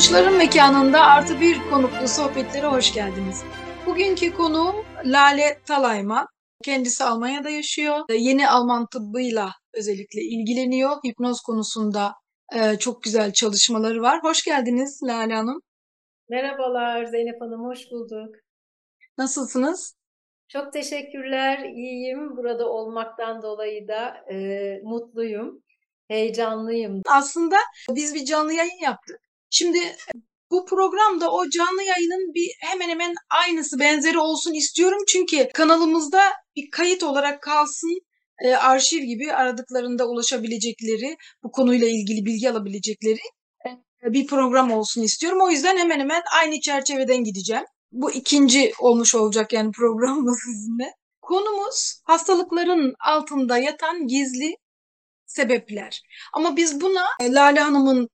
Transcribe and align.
Koçların 0.00 0.36
mekanında 0.36 1.00
artı 1.00 1.40
bir 1.40 1.70
konuklu 1.70 2.08
sohbetlere 2.08 2.66
hoş 2.66 2.94
geldiniz. 2.94 3.44
Bugünkü 3.86 4.34
konuğum 4.34 4.76
Lale 5.04 5.60
Talayman. 5.66 6.26
Kendisi 6.64 7.04
Almanya'da 7.04 7.50
yaşıyor. 7.50 8.04
Yeni 8.10 8.48
Alman 8.48 8.86
tıbbıyla 8.86 9.50
özellikle 9.74 10.20
ilgileniyor. 10.20 10.90
Hipnoz 11.06 11.40
konusunda 11.40 12.12
e, 12.54 12.78
çok 12.78 13.02
güzel 13.02 13.32
çalışmaları 13.32 14.02
var. 14.02 14.22
Hoş 14.22 14.44
geldiniz 14.44 15.00
Lale 15.02 15.34
Hanım. 15.34 15.60
Merhabalar 16.28 17.04
Zeynep 17.04 17.40
Hanım, 17.40 17.64
hoş 17.64 17.90
bulduk. 17.90 18.34
Nasılsınız? 19.18 19.94
Çok 20.48 20.72
teşekkürler, 20.72 21.58
iyiyim. 21.58 22.36
Burada 22.36 22.68
olmaktan 22.68 23.42
dolayı 23.42 23.88
da 23.88 24.16
e, 24.32 24.80
mutluyum, 24.84 25.62
heyecanlıyım. 26.08 27.02
Aslında 27.08 27.56
biz 27.90 28.14
bir 28.14 28.24
canlı 28.24 28.52
yayın 28.52 28.82
yaptık. 28.82 29.29
Şimdi 29.50 29.96
bu 30.50 30.66
programda 30.66 31.32
o 31.32 31.48
canlı 31.48 31.82
yayının 31.82 32.34
bir 32.34 32.50
hemen 32.60 32.88
hemen 32.88 33.14
aynısı 33.30 33.78
benzeri 33.78 34.18
olsun 34.18 34.54
istiyorum. 34.54 35.02
Çünkü 35.08 35.48
kanalımızda 35.54 36.22
bir 36.56 36.70
kayıt 36.70 37.02
olarak 37.02 37.42
kalsın 37.42 38.00
e, 38.44 38.54
arşiv 38.54 39.02
gibi 39.02 39.32
aradıklarında 39.32 40.08
ulaşabilecekleri 40.08 41.16
bu 41.42 41.50
konuyla 41.50 41.88
ilgili 41.88 42.26
bilgi 42.26 42.50
alabilecekleri 42.50 43.20
e, 43.66 44.12
bir 44.12 44.26
program 44.26 44.70
olsun 44.70 45.02
istiyorum. 45.02 45.38
O 45.42 45.50
yüzden 45.50 45.76
hemen 45.76 46.00
hemen 46.00 46.22
aynı 46.40 46.60
çerçeveden 46.60 47.24
gideceğim. 47.24 47.64
Bu 47.92 48.12
ikinci 48.12 48.72
olmuş 48.78 49.14
olacak 49.14 49.52
yani 49.52 49.70
programımız 49.72 50.38
sizinle. 50.44 50.94
Konumuz 51.20 52.00
hastalıkların 52.04 52.94
altında 53.06 53.58
yatan 53.58 54.06
gizli 54.06 54.56
sebepler. 55.26 56.02
Ama 56.32 56.56
biz 56.56 56.80
buna 56.80 57.04
e, 57.20 57.32
Lale 57.32 57.60
Hanım'ın 57.60 58.08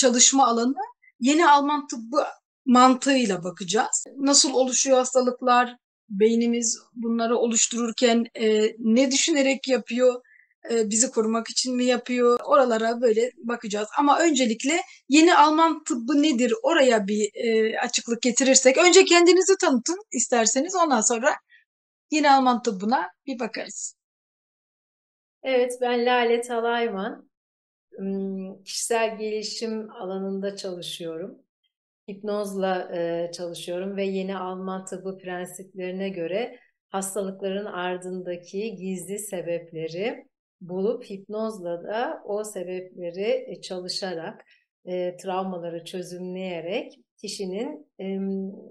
çalışma 0.00 0.46
alanı 0.46 0.74
yeni 1.20 1.48
Alman 1.48 1.86
tıbbı 1.86 2.26
mantığıyla 2.66 3.44
bakacağız. 3.44 4.04
Nasıl 4.16 4.54
oluşuyor 4.54 4.98
hastalıklar? 4.98 5.76
Beynimiz 6.08 6.78
bunları 6.92 7.36
oluştururken 7.36 8.24
e, 8.34 8.62
ne 8.78 9.10
düşünerek 9.10 9.68
yapıyor? 9.68 10.22
E, 10.70 10.90
bizi 10.90 11.10
korumak 11.10 11.50
için 11.50 11.76
mi 11.76 11.84
yapıyor? 11.84 12.40
Oralara 12.44 13.00
böyle 13.00 13.30
bakacağız. 13.44 13.88
Ama 13.98 14.18
öncelikle 14.20 14.80
yeni 15.08 15.34
Alman 15.34 15.84
tıbbı 15.84 16.22
nedir? 16.22 16.54
Oraya 16.62 17.06
bir 17.06 17.30
e, 17.34 17.78
açıklık 17.78 18.22
getirirsek. 18.22 18.78
Önce 18.78 19.04
kendinizi 19.04 19.54
tanıtın 19.60 19.98
isterseniz. 20.12 20.74
Ondan 20.74 21.00
sonra 21.00 21.34
yeni 22.10 22.30
Alman 22.30 22.62
tıbbına 22.62 23.08
bir 23.26 23.38
bakarız. 23.38 23.94
Evet, 25.42 25.72
ben 25.80 26.06
Lale 26.06 26.40
Talayman 26.40 27.29
kişisel 28.64 29.18
gelişim 29.18 29.90
alanında 29.90 30.56
çalışıyorum. 30.56 31.38
Hipnozla 32.10 32.90
çalışıyorum 33.32 33.96
ve 33.96 34.04
yeni 34.04 34.36
Alman 34.38 34.84
tıbbı 34.84 35.18
prensiplerine 35.18 36.08
göre 36.08 36.58
hastalıkların 36.88 37.64
ardındaki 37.64 38.74
gizli 38.74 39.18
sebepleri 39.18 40.26
bulup 40.60 41.10
hipnozla 41.10 41.84
da 41.84 42.22
o 42.24 42.44
sebepleri 42.44 43.60
çalışarak, 43.60 44.44
travmaları 45.22 45.84
çözümleyerek 45.84 47.00
kişinin 47.20 47.92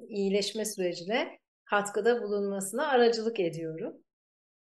iyileşme 0.09 0.65
sürecine 0.65 1.39
katkıda 1.65 2.23
bulunmasına 2.23 2.87
aracılık 2.87 3.39
ediyorum. 3.39 3.93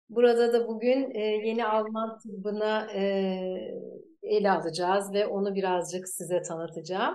Burada 0.08 0.52
da 0.52 0.68
bugün 0.68 1.10
yeni 1.44 1.66
Alman 1.66 2.18
tıbbına 2.18 2.88
ele 4.28 4.50
alacağız 4.50 5.12
ve 5.12 5.26
onu 5.26 5.54
birazcık 5.54 6.08
size 6.08 6.42
tanıtacağım. 6.42 7.14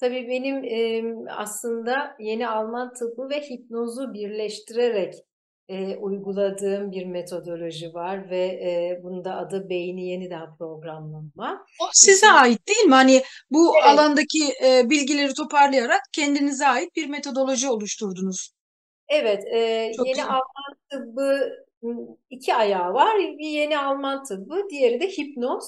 Tabii 0.00 0.28
benim 0.28 0.64
e, 0.64 1.02
aslında 1.36 2.16
yeni 2.20 2.48
Alman 2.48 2.92
tıbbı 2.92 3.30
ve 3.30 3.40
hipnozu 3.40 4.14
birleştirerek 4.14 5.14
e, 5.68 5.96
uyguladığım 5.96 6.92
bir 6.92 7.06
metodoloji 7.06 7.94
var 7.94 8.30
ve 8.30 8.44
e, 8.44 9.00
bunda 9.02 9.36
adı 9.36 9.68
beyni 9.68 10.08
yeniden 10.08 10.56
programlama. 10.58 11.66
O 11.82 11.84
size 11.92 12.26
İşte, 12.26 12.30
ait 12.30 12.68
değil 12.68 12.86
mi? 12.86 12.94
Hani 12.94 13.22
bu 13.50 13.72
evet. 13.76 13.98
alandaki 13.98 14.44
e, 14.64 14.90
bilgileri 14.90 15.34
toparlayarak 15.34 16.00
kendinize 16.12 16.66
ait 16.66 16.96
bir 16.96 17.08
metodoloji 17.08 17.68
oluşturdunuz. 17.70 18.50
Evet, 19.08 19.44
e, 19.54 19.58
yeni 19.58 20.08
güzel. 20.08 20.24
Alman 20.24 20.76
tıbbı 20.90 21.52
iki 22.30 22.54
ayağı 22.54 22.94
var. 22.94 23.16
Bir 23.18 23.48
yeni 23.48 23.78
Alman 23.78 24.24
tıbbı, 24.24 24.62
diğeri 24.70 25.00
de 25.00 25.08
hipnoz. 25.08 25.64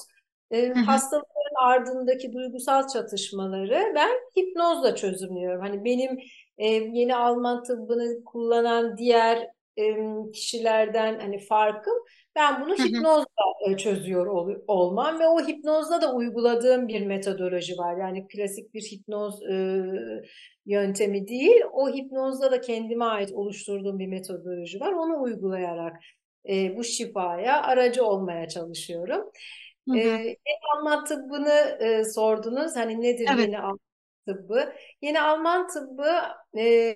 E, 0.51 0.73
hastalıkların 0.73 1.65
ardındaki 1.65 2.33
duygusal 2.33 2.87
çatışmaları 2.87 3.91
ben 3.95 4.11
hipnozla 4.37 4.95
çözümlüyorum. 4.95 5.61
Hani 5.61 5.85
benim 5.85 6.19
e, 6.57 6.67
yeni 6.67 7.15
Alman 7.15 7.63
tıbbını 7.63 8.23
kullanan 8.23 8.97
diğer 8.97 9.47
e, 9.77 9.95
kişilerden 10.33 11.19
hani 11.19 11.39
farkım 11.39 11.95
ben 12.35 12.61
bunu 12.61 12.73
hipnozla 12.73 13.25
e, 13.69 13.77
çözüyor 13.77 14.25
ol, 14.25 14.49
olmam 14.67 15.19
ve 15.19 15.27
o 15.27 15.47
hipnozda 15.47 16.01
da 16.01 16.15
uyguladığım 16.15 16.87
bir 16.87 17.05
metodoloji 17.05 17.77
var. 17.77 17.97
Yani 17.97 18.27
klasik 18.27 18.73
bir 18.73 18.81
hipnoz 18.81 19.43
e, 19.43 19.55
yöntemi 20.65 21.27
değil. 21.27 21.61
O 21.73 21.89
hipnozda 21.89 22.51
da 22.51 22.61
kendime 22.61 23.05
ait 23.05 23.31
oluşturduğum 23.31 23.99
bir 23.99 24.07
metodoloji 24.07 24.79
var. 24.79 24.93
Onu 24.93 25.21
uygulayarak 25.21 25.95
e, 26.49 26.77
bu 26.77 26.83
şifaya 26.83 27.61
aracı 27.61 28.05
olmaya 28.05 28.47
çalışıyorum. 28.47 29.31
Hı 29.87 29.93
hı. 29.93 29.97
yeni 29.97 30.37
Alman 30.75 31.05
tıbbını 31.05 31.77
e, 31.79 32.03
sordunuz. 32.03 32.75
Hani 32.75 33.01
nedir 33.01 33.29
evet. 33.33 33.47
yeni 33.47 33.59
Alman 33.59 33.79
tıbbı? 34.27 34.73
Yeni 35.01 35.21
Alman 35.21 35.67
tıbbı 35.67 36.11
e, 36.57 36.95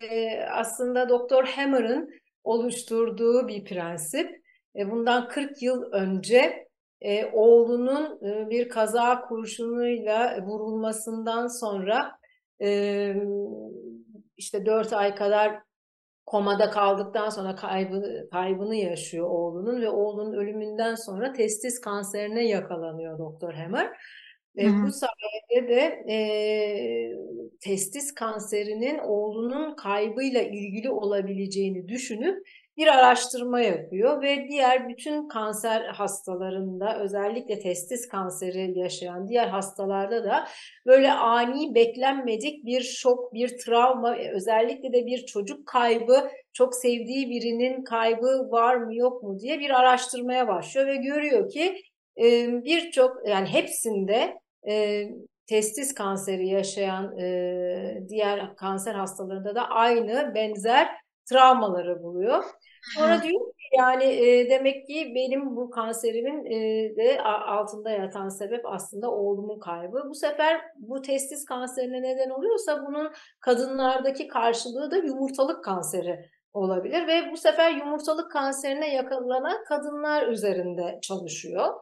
aslında 0.52 1.10
Doktor 1.10 1.44
Hammer'ın 1.44 2.14
oluşturduğu 2.44 3.48
bir 3.48 3.66
prensip. 3.66 4.42
E, 4.76 4.92
bundan 4.92 5.28
40 5.28 5.62
yıl 5.62 5.92
önce 5.92 6.68
e, 7.02 7.26
oğlunun 7.26 8.20
e, 8.26 8.50
bir 8.50 8.70
kaza 8.70 9.22
kurşunuyla 9.22 10.42
vurulmasından 10.42 11.48
sonra 11.48 12.12
e, 12.62 13.14
işte 14.38 14.66
4 14.66 14.94
ay 14.94 15.16
kadar 15.16 15.60
komada 16.30 16.70
kaldıktan 16.70 17.30
sonra 17.30 17.56
kaybı, 17.56 18.30
kaybını 18.32 18.76
yaşıyor 18.76 19.28
oğlunun 19.30 19.82
ve 19.82 19.90
oğlunun 19.90 20.34
ölümünden 20.34 20.96
sonra 20.96 21.34
testis 21.34 21.82
kanserine 21.82 22.48
yakalanıyor 22.48 23.20
Doktor 23.20 23.54
Hammer. 23.54 23.98
Ve 24.56 24.64
bu 24.64 24.92
sayede 24.92 25.68
de 25.68 26.14
e, 26.14 26.18
testis 27.62 28.14
kanserinin 28.14 28.98
oğlunun 28.98 29.76
kaybıyla 29.76 30.42
ilgili 30.42 30.90
olabileceğini 30.90 31.88
düşünüp 31.88 32.48
bir 32.80 32.88
araştırma 32.88 33.62
yapıyor 33.62 34.22
ve 34.22 34.48
diğer 34.50 34.90
bütün 34.90 35.28
kanser 35.28 35.86
hastalarında 35.86 37.00
özellikle 37.00 37.60
testis 37.60 38.08
kanseri 38.08 38.80
yaşayan 38.80 39.28
diğer 39.28 39.48
hastalarda 39.48 40.24
da 40.24 40.48
böyle 40.86 41.12
ani 41.12 41.76
beklenmedik 41.76 42.66
bir 42.66 42.82
şok, 42.82 43.34
bir 43.34 43.58
travma, 43.58 44.18
özellikle 44.18 44.94
de 44.94 45.06
bir 45.06 45.26
çocuk 45.26 45.68
kaybı, 45.68 46.30
çok 46.54 46.76
sevdiği 46.76 47.30
birinin 47.30 47.84
kaybı 47.84 48.52
var 48.52 48.76
mı 48.76 48.96
yok 48.96 49.24
mu 49.24 49.40
diye 49.40 49.60
bir 49.60 49.70
araştırmaya 49.70 50.48
başlıyor 50.48 50.88
ve 50.88 50.96
görüyor 50.96 51.50
ki 51.50 51.82
birçok 52.66 53.28
yani 53.28 53.48
hepsinde 53.48 54.38
testis 55.48 55.94
kanseri 55.94 56.48
yaşayan 56.48 57.18
diğer 58.10 58.56
kanser 58.56 58.96
hastalarında 58.96 59.56
da 59.56 59.70
aynı 59.70 60.32
benzer 60.36 60.90
travmaları 61.30 62.04
buluyor. 62.04 62.44
Sonra 62.96 63.24
diyor 63.24 63.40
ki 63.40 63.60
yani 63.78 64.04
e, 64.04 64.50
demek 64.50 64.88
ki 64.88 65.12
benim 65.16 65.56
bu 65.56 65.70
kanserimin 65.70 66.46
e, 66.46 66.60
de 66.96 67.22
altında 67.24 67.90
yatan 67.90 68.30
sebep 68.30 68.66
aslında 68.66 69.12
oğlumun 69.12 69.60
kaybı. 69.60 70.04
Bu 70.10 70.16
sefer 70.16 70.62
bu 70.78 71.02
testis 71.02 71.46
kanserine 71.46 72.02
neden 72.02 72.30
oluyorsa 72.30 72.86
bunun 72.88 73.12
kadınlardaki 73.40 74.28
karşılığı 74.28 74.92
da 74.92 74.98
yumurtalık 74.98 75.64
kanseri 75.64 76.30
olabilir 76.54 77.08
ve 77.08 77.32
bu 77.32 77.38
sefer 77.38 77.72
yumurtalık 77.72 78.32
kanserine 78.32 78.94
yakalanan 78.94 79.64
kadınlar 79.64 80.28
üzerinde 80.28 81.00
çalışıyor. 81.02 81.74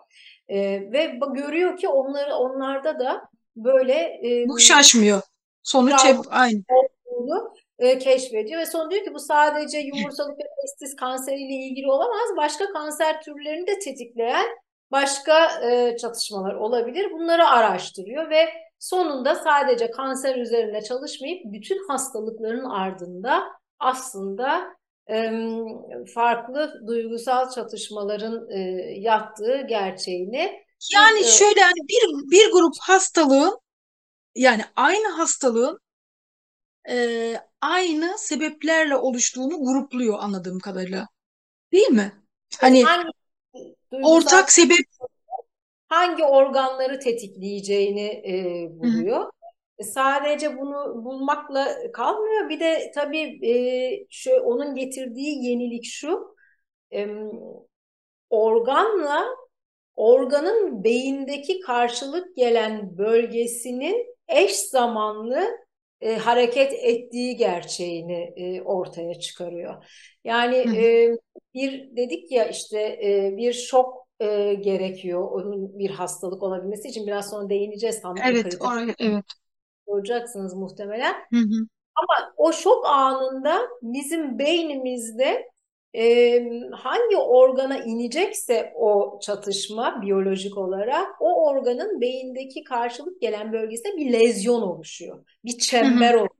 E, 0.49 0.57
ve 0.91 1.19
görüyor 1.33 1.77
ki 1.77 1.87
onları 1.87 2.35
onlarda 2.35 2.99
da 2.99 3.21
böyle 3.55 3.93
e, 3.93 4.47
bu 4.47 4.59
şaşmıyor. 4.59 5.21
Sonuç 5.63 6.05
hep 6.05 6.17
aynı. 6.29 6.63
Olduğunu 7.05 7.53
e, 7.79 7.97
keşfediyor 7.97 8.61
ve 8.61 8.65
sonra 8.65 8.91
diyor 8.91 9.03
ki 9.03 9.13
bu 9.13 9.19
sadece 9.19 9.77
yumurtalık 9.77 10.39
ve 10.39 10.43
testis 10.61 10.95
kanseriyle 10.95 11.53
ilgili 11.53 11.91
olamaz. 11.91 12.37
Başka 12.37 12.73
kanser 12.73 13.21
türlerini 13.21 13.67
de 13.67 13.79
tetikleyen 13.79 14.47
başka 14.91 15.61
e, 15.61 15.97
çatışmalar 15.97 16.53
olabilir. 16.55 17.11
Bunları 17.11 17.47
araştırıyor 17.47 18.29
ve 18.29 18.49
sonunda 18.79 19.35
sadece 19.35 19.91
kanser 19.91 20.35
üzerine 20.35 20.81
çalışmayıp 20.81 21.41
bütün 21.45 21.87
hastalıkların 21.87 22.69
ardında 22.69 23.43
aslında 23.79 24.77
e, 25.09 25.31
farklı 26.13 26.87
duygusal 26.87 27.49
çatışmaların 27.49 28.49
e, 28.49 28.59
yattığı 28.99 29.61
gerçeğini 29.61 30.67
yani 30.93 31.23
şöyle 31.23 31.61
hani 31.61 31.79
bir 31.89 32.31
bir 32.31 32.51
grup 32.51 32.73
hastalığın 32.81 33.59
yani 34.35 34.61
aynı 34.75 35.07
hastalığın 35.07 35.79
e, 36.89 37.35
aynı 37.61 38.17
sebeplerle 38.17 38.95
oluştuğunu 38.95 39.63
grupluyor 39.63 40.19
anladığım 40.19 40.59
kadarıyla. 40.59 41.07
Değil 41.71 41.87
mi? 41.87 42.13
Hani 42.59 42.83
hangi 42.83 43.11
ortak 43.91 44.51
sebep 44.51 44.85
hangi 45.87 46.23
organları 46.23 46.99
tetikleyeceğini 46.99 48.07
e, 48.07 48.67
buluyor. 48.79 49.25
Hı. 49.25 49.31
E, 49.77 49.83
sadece 49.83 50.57
bunu 50.57 51.05
bulmakla 51.05 51.91
kalmıyor. 51.93 52.49
Bir 52.49 52.59
de 52.59 52.91
tabii 52.95 53.47
e, 53.49 53.53
şu 54.09 54.31
onun 54.31 54.75
getirdiği 54.75 55.49
yenilik 55.49 55.85
şu. 55.85 56.35
E, 56.93 57.07
organla 58.29 59.25
organın 59.95 60.83
beyindeki 60.83 61.59
karşılık 61.59 62.35
gelen 62.35 62.97
bölgesinin 62.97 64.15
eş 64.27 64.55
zamanlı 64.55 65.66
e, 66.01 66.17
hareket 66.17 66.73
ettiği 66.73 67.35
gerçeğini 67.35 68.33
e, 68.35 68.61
ortaya 68.61 69.19
çıkarıyor. 69.19 69.85
Yani 70.23 70.55
e, 70.55 71.15
bir 71.53 71.95
dedik 71.95 72.31
ya 72.31 72.45
işte 72.45 72.79
e, 72.79 73.37
bir 73.37 73.53
şok 73.53 74.07
e, 74.19 74.53
gerekiyor 74.53 75.31
onun 75.31 75.79
bir 75.79 75.89
hastalık 75.89 76.43
olabilmesi 76.43 76.87
için 76.87 77.07
biraz 77.07 77.29
sonra 77.29 77.49
değineceğiz 77.49 78.01
tam. 78.01 78.15
Evet, 78.25 78.57
oraya, 78.59 78.95
evet. 78.99 79.25
Olacaksınız 79.85 80.53
muhtemelen. 80.53 81.13
Hı 81.13 81.39
hı. 81.39 81.67
Ama 81.95 82.33
o 82.37 82.53
şok 82.53 82.85
anında 82.85 83.59
bizim 83.81 84.39
beynimizde 84.39 85.49
e, 85.97 86.39
hangi 86.71 87.17
organa 87.17 87.77
inecekse 87.83 88.73
o 88.75 89.19
çatışma 89.21 90.01
biyolojik 90.01 90.57
olarak 90.57 91.21
o 91.21 91.45
organın 91.49 92.01
beyindeki 92.01 92.63
karşılık 92.63 93.21
gelen 93.21 93.53
bölgesinde 93.53 93.97
bir 93.97 94.13
lezyon 94.13 94.61
oluşuyor. 94.61 95.25
Bir 95.45 95.57
çember 95.57 96.13
oluşuyor. 96.13 96.37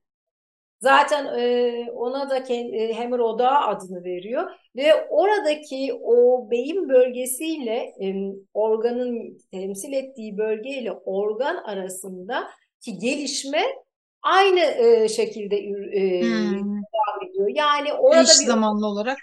Zaten 0.82 1.40
e, 1.40 1.92
ona 1.92 2.30
da 2.30 2.44
kendi, 2.44 2.94
Hammer 2.94 3.20
Odağı 3.20 3.68
adını 3.68 4.04
veriyor 4.04 4.52
ve 4.76 5.08
oradaki 5.10 5.94
o 6.04 6.48
beyin 6.52 6.90
bölgesiyle 6.90 7.94
e, 8.02 8.16
organın 8.54 9.38
temsil 9.52 9.94
ettiği 9.94 10.38
bölgeyle 10.38 10.92
organ 10.92 11.56
arasında 11.56 12.48
ki 12.82 12.98
gelişme 12.98 13.62
aynı 14.22 14.60
e, 14.60 15.08
şekilde 15.08 15.56
e, 15.58 16.22
hmm 16.22 16.78
ediyor. 17.38 17.50
Yani 17.56 17.94
orada 17.94 18.22
Eş 18.22 18.40
bir 18.40 18.46
zamanlı 18.46 18.88
olarak 18.88 19.18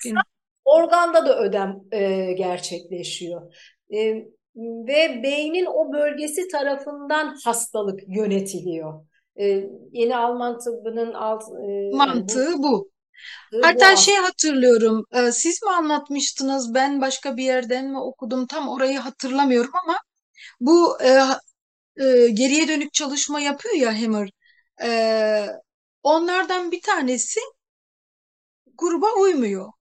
organda 0.65 1.27
da 1.27 1.39
ödem 1.41 1.81
e, 1.93 2.33
gerçekleşiyor. 2.33 3.55
E, 3.95 3.99
ve 4.57 5.23
beynin 5.23 5.67
o 5.67 5.93
bölgesi 5.93 6.49
tarafından 6.49 7.37
hastalık 7.45 8.01
yönetiliyor. 8.09 9.05
E, 9.41 9.65
yeni 9.93 10.17
Alman 10.17 10.59
tıbbının 10.59 11.13
alt 11.13 11.43
e, 11.43 11.97
mantığı 11.97 12.53
bu. 12.59 12.63
bu. 12.63 12.91
Hatta 13.63 13.97
şey 13.97 14.15
hatırlıyorum. 14.15 15.05
E, 15.13 15.33
siz 15.33 15.63
mi 15.63 15.71
anlatmıştınız? 15.71 16.75
Ben 16.75 17.01
başka 17.01 17.37
bir 17.37 17.45
yerden 17.45 17.91
mi 17.91 18.01
okudum? 18.01 18.47
Tam 18.47 18.69
orayı 18.69 18.99
hatırlamıyorum 18.99 19.73
ama 19.85 19.99
bu 20.61 21.03
e, 21.03 21.09
e, 22.05 22.29
geriye 22.29 22.69
dönük 22.69 22.93
çalışma 22.93 23.41
yapıyor 23.41 23.75
ya 23.75 24.03
Hammer. 24.03 24.31
E, 24.83 24.91
onlardan 26.03 26.71
bir 26.71 26.83
tanesi 26.83 27.41
gruba 28.79 29.13
uymuyor. 29.21 29.73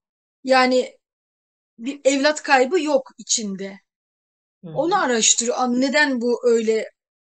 Yani 0.44 0.98
bir 1.78 2.00
evlat 2.04 2.42
kaybı 2.42 2.80
yok 2.80 3.10
içinde. 3.18 3.80
Hı. 4.64 4.70
Onu 4.70 5.02
araştırıyor. 5.02 5.56
Neden 5.68 6.20
bu 6.20 6.40
öyle 6.48 6.90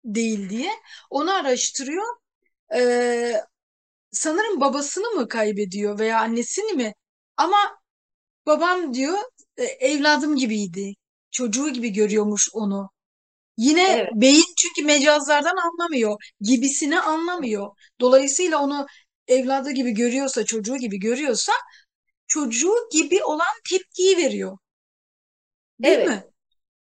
değil 0.04 0.50
diye. 0.50 0.70
Onu 1.10 1.34
araştırıyor. 1.34 2.06
Ee, 2.74 3.40
sanırım 4.12 4.60
babasını 4.60 5.10
mı 5.10 5.28
kaybediyor 5.28 5.98
veya 5.98 6.20
annesini 6.20 6.72
mi? 6.72 6.94
Ama 7.36 7.56
babam 8.46 8.94
diyor 8.94 9.18
e, 9.56 9.64
evladım 9.64 10.36
gibiydi. 10.36 10.94
Çocuğu 11.30 11.68
gibi 11.70 11.90
görüyormuş 11.92 12.48
onu. 12.52 12.90
Yine 13.56 13.82
evet. 13.82 14.10
beyin 14.14 14.54
çünkü 14.58 14.86
mecazlardan 14.86 15.56
anlamıyor. 15.56 16.16
Gibisini 16.40 17.00
anlamıyor. 17.00 17.70
Dolayısıyla 18.00 18.58
onu 18.58 18.86
evladı 19.28 19.70
gibi 19.70 19.90
görüyorsa, 19.90 20.44
çocuğu 20.44 20.76
gibi 20.76 20.98
görüyorsa 20.98 21.52
çocuğu 22.26 22.74
gibi 22.92 23.24
olan 23.24 23.54
tepkiyi 23.70 24.16
veriyor. 24.16 24.58
Değil 25.82 25.98
evet. 25.98 26.08
mi? 26.08 26.22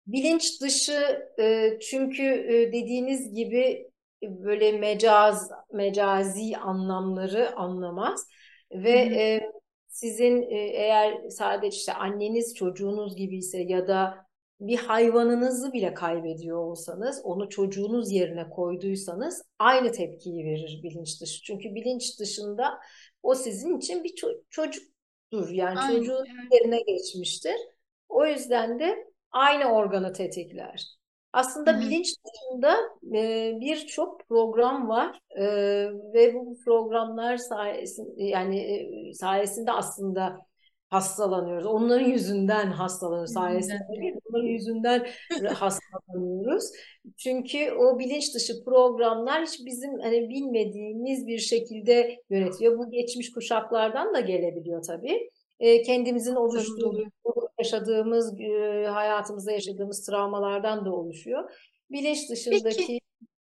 Bilinç 0.08 0.62
dışı 0.62 1.30
e, 1.40 1.80
çünkü 1.90 2.24
e, 2.24 2.74
dediğiniz 2.74 3.34
gibi 3.34 3.92
e, 4.24 4.44
böyle 4.44 4.72
mecaz, 4.72 5.50
mecazi 5.74 6.58
anlamları 6.58 7.56
anlamaz 7.56 8.28
ve 8.72 8.92
e, 8.92 9.52
sizin 9.88 10.42
e, 10.42 10.56
eğer 10.56 11.30
sadece 11.30 11.78
işte 11.78 11.94
anneniz 11.94 12.56
çocuğunuz 12.56 13.16
gibiyse 13.16 13.60
ya 13.60 13.88
da 13.88 14.26
bir 14.68 14.78
hayvanınızı 14.78 15.74
bile 15.74 15.94
kaybediyor 15.94 16.58
olsanız, 16.58 17.22
onu 17.24 17.50
çocuğunuz 17.50 18.12
yerine 18.12 18.50
koyduysanız 18.50 19.44
aynı 19.60 19.92
tepkiyi 19.92 20.46
verir 20.46 20.80
bilinç 20.84 21.22
dışı. 21.22 21.44
Çünkü 21.44 21.76
bilinç 21.76 22.20
dışında 22.20 22.80
o 23.24 23.36
sizin 23.36 23.78
için 23.78 24.04
bir 24.04 24.10
ço- 24.10 24.44
çocuktur. 24.50 25.50
Yani 25.50 25.80
Aynen. 25.80 25.98
çocuğun 25.98 26.26
yerine 26.52 26.82
geçmiştir. 26.82 27.56
O 28.10 28.26
yüzden 28.26 28.80
de 28.80 29.08
aynı 29.32 29.74
organı 29.74 30.14
tetikler. 30.14 30.98
Aslında 31.34 31.72
Hı-hı. 31.72 31.82
bilinç 31.82 32.08
dışında 32.26 32.78
e, 33.16 33.54
birçok 33.62 34.28
program 34.28 34.90
var 34.90 35.20
e, 35.36 35.46
ve 36.14 36.34
bu 36.34 36.58
programlar 36.66 37.38
sayesinde 37.38 38.24
yani 38.24 38.60
e, 38.60 39.14
sayesinde 39.14 39.72
aslında 39.72 40.40
hastalanıyoruz. 40.94 41.66
Onların 41.66 42.06
yüzünden 42.06 42.68
hastalanıyoruz 42.68 43.34
sayesinde 43.34 44.02
değil, 44.02 44.14
onların 44.30 44.48
yüzünden 44.48 45.08
hastalanıyoruz. 45.54 46.66
Çünkü 47.18 47.72
o 47.72 48.00
bilinç 48.00 48.36
dışı 48.36 48.64
programlar 48.66 49.42
hiç 49.42 49.66
bizim 49.66 50.00
hani 50.00 50.30
bilmediğimiz 50.30 51.28
bir 51.28 51.40
şekilde 51.40 52.18
yönetiyor. 52.30 52.78
Bu 52.78 52.92
geçmiş 52.92 53.32
kuşaklardan 53.32 54.14
da 54.14 54.20
gelebiliyor 54.20 54.84
tabii. 54.84 55.30
E, 55.60 55.82
kendimizin 55.82 56.36
oluşturduğu, 56.36 57.04
yaşadığımız, 57.60 58.40
e, 58.40 58.86
hayatımızda 58.88 59.52
yaşadığımız 59.52 60.06
travmalardan 60.06 60.86
da 60.86 60.92
oluşuyor. 60.96 61.52
Bilinç 61.92 62.30
dışındaki 62.30 62.78
Peki 62.78 63.00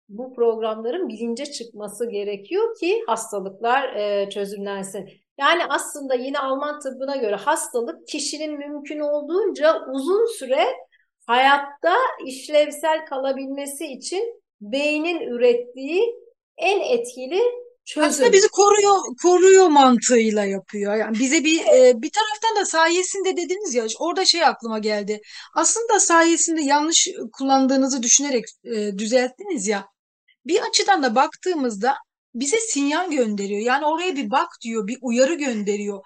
bu 0.09 0.35
programların 0.35 1.09
bilince 1.09 1.47
çıkması 1.47 2.11
gerekiyor 2.11 2.77
ki 2.81 3.03
hastalıklar 3.07 3.95
e, 3.95 4.31
çözümlensin. 4.31 5.11
Yani 5.38 5.62
aslında 5.69 6.14
yine 6.14 6.38
Alman 6.38 6.81
tıbbına 6.81 7.17
göre 7.17 7.37
hastalık 7.37 8.09
kişinin 8.09 8.59
mümkün 8.59 9.00
olduğunca 9.00 9.81
uzun 9.93 10.38
süre 10.38 10.64
hayatta 11.26 11.97
işlevsel 12.26 13.07
kalabilmesi 13.07 13.87
için 13.87 14.43
beynin 14.61 15.21
ürettiği 15.21 16.14
en 16.57 16.81
etkili 16.81 17.41
çözüm. 17.85 18.09
Aslında 18.09 18.33
bizi 18.33 18.49
koruyor 18.49 18.97
koruyor 19.23 19.69
mantığıyla 19.69 20.45
yapıyor. 20.45 20.95
Yani 20.95 21.19
bize 21.19 21.45
bir 21.45 21.61
e, 21.61 22.03
bir 22.03 22.11
taraftan 22.11 22.57
da 22.62 22.67
sayesinde 22.67 23.37
dediniz 23.37 23.75
ya 23.75 23.87
orada 23.99 24.25
şey 24.25 24.45
aklıma 24.45 24.79
geldi. 24.79 25.21
Aslında 25.57 26.00
sayesinde 26.00 26.62
yanlış 26.62 27.09
kullandığınızı 27.33 28.03
düşünerek 28.03 28.45
e, 28.64 28.99
düzelttiniz 28.99 29.69
ya. 29.69 29.87
Bir 30.47 30.61
açıdan 30.61 31.03
da 31.03 31.14
baktığımızda 31.14 31.95
bize 32.35 32.57
sinyal 32.59 33.11
gönderiyor. 33.11 33.61
Yani 33.61 33.87
oraya 33.87 34.17
bir 34.17 34.31
bak 34.31 34.49
diyor, 34.64 34.87
bir 34.87 34.99
uyarı 35.03 35.35
gönderiyor. 35.35 36.05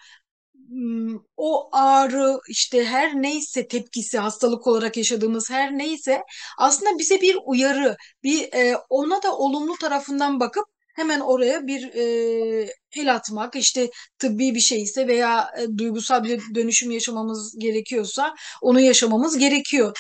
Hmm, 0.69 1.17
o 1.37 1.69
ağrı 1.73 2.39
işte 2.49 2.85
her 2.85 3.23
neyse 3.23 3.69
tepkisi 3.69 4.19
hastalık 4.19 4.67
olarak 4.67 4.97
yaşadığımız 4.97 5.51
her 5.51 5.79
neyse 5.79 6.23
aslında 6.59 6.99
bize 6.99 7.21
bir 7.21 7.39
uyarı 7.47 7.97
bir 8.23 8.53
e, 8.55 8.77
ona 8.91 9.23
da 9.23 9.37
olumlu 9.37 9.77
tarafından 9.81 10.41
bakıp 10.41 10.65
hemen 10.97 11.21
oraya 11.21 11.67
bir 11.67 11.95
e, 11.95 12.69
el 12.97 13.15
atmak 13.15 13.57
işte 13.57 13.91
tıbbi 14.19 14.55
bir 14.55 14.61
şeyse 14.61 15.09
veya 15.09 15.51
e, 15.59 15.79
duygusal 15.79 16.25
bir 16.25 16.43
dönüşüm 16.55 16.91
yaşamamız 16.91 17.59
gerekiyorsa 17.59 18.35
onu 18.63 18.81
yaşamamız 18.81 19.39
gerekiyor. 19.39 19.99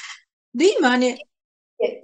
Değil 0.54 0.76
mi? 0.76 0.86
Hani 0.86 1.18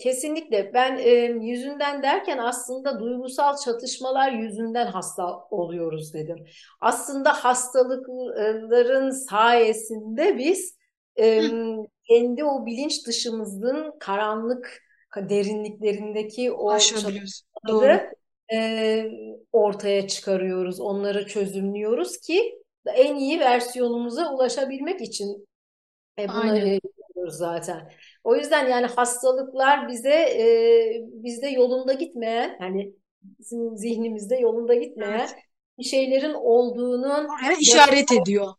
Kesinlikle. 0.00 0.70
Ben 0.74 0.98
e, 0.98 1.10
yüzünden 1.46 2.02
derken 2.02 2.38
aslında 2.38 3.00
duygusal 3.00 3.56
çatışmalar 3.56 4.32
yüzünden 4.32 4.86
hasta 4.86 5.38
oluyoruz 5.50 6.14
dedim. 6.14 6.46
Aslında 6.80 7.32
hastalıkların 7.32 9.10
sayesinde 9.10 10.38
biz 10.38 10.76
e, 11.20 11.42
kendi 12.08 12.44
o 12.44 12.66
bilinç 12.66 13.06
dışımızın 13.06 13.98
karanlık 14.00 14.82
derinliklerindeki 15.16 16.52
o 16.52 16.78
çatışmaları 16.78 18.14
e, 18.52 19.04
ortaya 19.52 20.08
çıkarıyoruz. 20.08 20.80
Onları 20.80 21.26
çözümlüyoruz 21.26 22.18
ki 22.18 22.62
en 22.86 23.16
iyi 23.16 23.40
versiyonumuza 23.40 24.34
ulaşabilmek 24.34 25.00
için 25.00 25.46
e, 26.18 26.28
bunları 26.28 26.52
Aynen. 26.52 26.80
yapıyoruz 26.84 27.34
zaten. 27.34 27.92
O 28.24 28.36
yüzden 28.36 28.68
yani 28.68 28.86
hastalıklar 28.86 29.88
bize 29.88 30.14
e, 30.14 30.44
bizde 31.02 31.48
yolunda 31.48 31.92
gitmeyen 31.92 32.56
hani 32.58 32.92
bizim 33.22 33.76
zihnimizde 33.76 34.36
yolunda 34.36 34.74
gitmeyen 34.74 35.18
evet. 35.18 35.34
bir 35.78 35.84
şeylerin 35.84 36.34
olduğunun 36.34 37.24
Oraya 37.24 37.52
işaret 37.60 38.12
ediyor. 38.12 38.54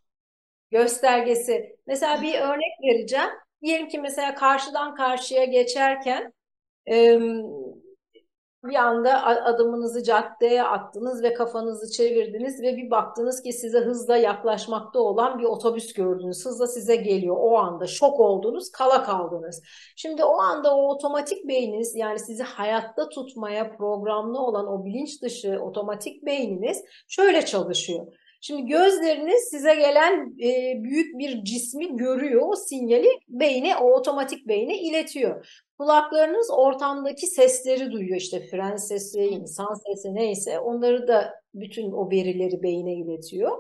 Göstergesi. 0.72 1.76
Mesela 1.88 2.22
bir 2.22 2.34
örnek 2.34 2.74
vereceğim. 2.84 3.30
Diyelim 3.62 3.88
ki 3.88 4.00
mesela 4.00 4.36
karşıdan 4.36 4.96
karşıya 4.96 5.46
geçerken 5.46 6.34
e, 6.90 7.20
bir 8.68 8.76
anda 8.76 9.26
adımınızı 9.26 10.04
caddeye 10.04 10.64
attınız 10.64 11.24
ve 11.24 11.34
kafanızı 11.34 11.92
çevirdiniz 11.92 12.62
ve 12.62 12.78
bir 12.78 12.92
baktınız 12.92 13.42
ki 13.42 13.54
size 13.54 13.80
hızla 13.80 14.18
yaklaşmakta 14.18 15.00
olan 15.00 15.40
bir 15.40 15.44
otobüs 15.44 15.94
gördünüz. 15.94 16.46
Hızla 16.46 16.68
size 16.68 16.96
geliyor. 16.96 17.36
O 17.40 17.58
anda 17.58 17.88
şok 17.88 18.20
oldunuz, 18.20 18.72
kala 18.72 19.04
kaldınız. 19.04 19.64
Şimdi 19.96 20.24
o 20.24 20.38
anda 20.40 20.76
o 20.76 20.90
otomatik 20.90 21.48
beyniniz 21.48 21.96
yani 21.96 22.20
sizi 22.20 22.44
hayatta 22.44 23.10
tutmaya 23.10 23.78
programlı 23.78 24.40
olan 24.40 24.68
o 24.68 24.86
bilinç 24.86 25.22
dışı 25.22 25.60
otomatik 25.62 26.26
beyniniz 26.26 26.84
şöyle 27.08 27.46
çalışıyor. 27.46 28.06
Şimdi 28.48 28.66
gözleriniz 28.66 29.44
size 29.50 29.76
gelen 29.76 30.36
e, 30.44 30.84
büyük 30.84 31.20
bir 31.20 31.44
cismi 31.44 31.98
görüyor. 31.98 32.42
O 32.46 32.56
sinyali 32.56 33.08
beyne, 33.30 33.78
o 33.78 33.92
otomatik 33.92 34.48
beyne 34.48 34.78
iletiyor. 34.78 35.64
Kulaklarınız 35.78 36.48
ortamdaki 36.52 37.28
sesleri 37.28 37.92
duyuyor. 37.92 38.18
İşte 38.18 38.48
fren 38.48 38.76
sesi, 38.76 39.22
insan 39.22 39.74
sesi 39.74 40.16
neyse 40.16 40.60
onları 40.60 41.08
da 41.08 41.34
bütün 41.54 41.92
o 41.92 42.12
verileri 42.12 42.64
beyne 42.64 42.94
iletiyor. 42.94 43.58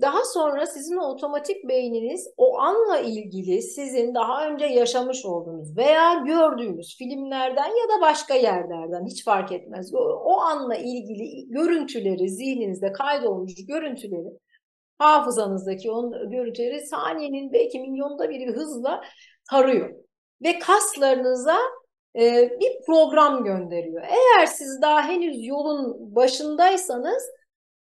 Daha 0.00 0.24
sonra 0.24 0.66
sizin 0.66 0.96
otomatik 0.96 1.68
beyniniz 1.68 2.28
o 2.36 2.58
anla 2.58 2.98
ilgili 2.98 3.62
sizin 3.62 4.14
daha 4.14 4.48
önce 4.48 4.66
yaşamış 4.66 5.24
olduğunuz 5.24 5.76
veya 5.76 6.14
gördüğünüz 6.14 6.96
filmlerden 6.98 7.68
ya 7.68 7.96
da 7.96 8.00
başka 8.00 8.34
yerlerden 8.34 9.06
hiç 9.06 9.24
fark 9.24 9.52
etmez. 9.52 9.94
O 10.24 10.40
anla 10.40 10.76
ilgili 10.76 11.48
görüntüleri 11.48 12.30
zihninizde 12.30 12.92
kaydolmuş 12.92 13.52
görüntüleri 13.68 14.28
hafızanızdaki 14.98 15.90
o 15.90 16.10
görüntüleri 16.30 16.86
saniyenin 16.86 17.52
belki 17.52 17.80
milyonda 17.80 18.30
bir 18.30 18.54
hızla 18.54 19.00
tarıyor. 19.50 19.94
Ve 20.42 20.58
kaslarınıza 20.58 21.56
bir 22.60 22.72
program 22.86 23.44
gönderiyor. 23.44 24.02
Eğer 24.02 24.46
siz 24.46 24.82
daha 24.82 25.02
henüz 25.08 25.46
yolun 25.46 26.14
başındaysanız 26.14 27.22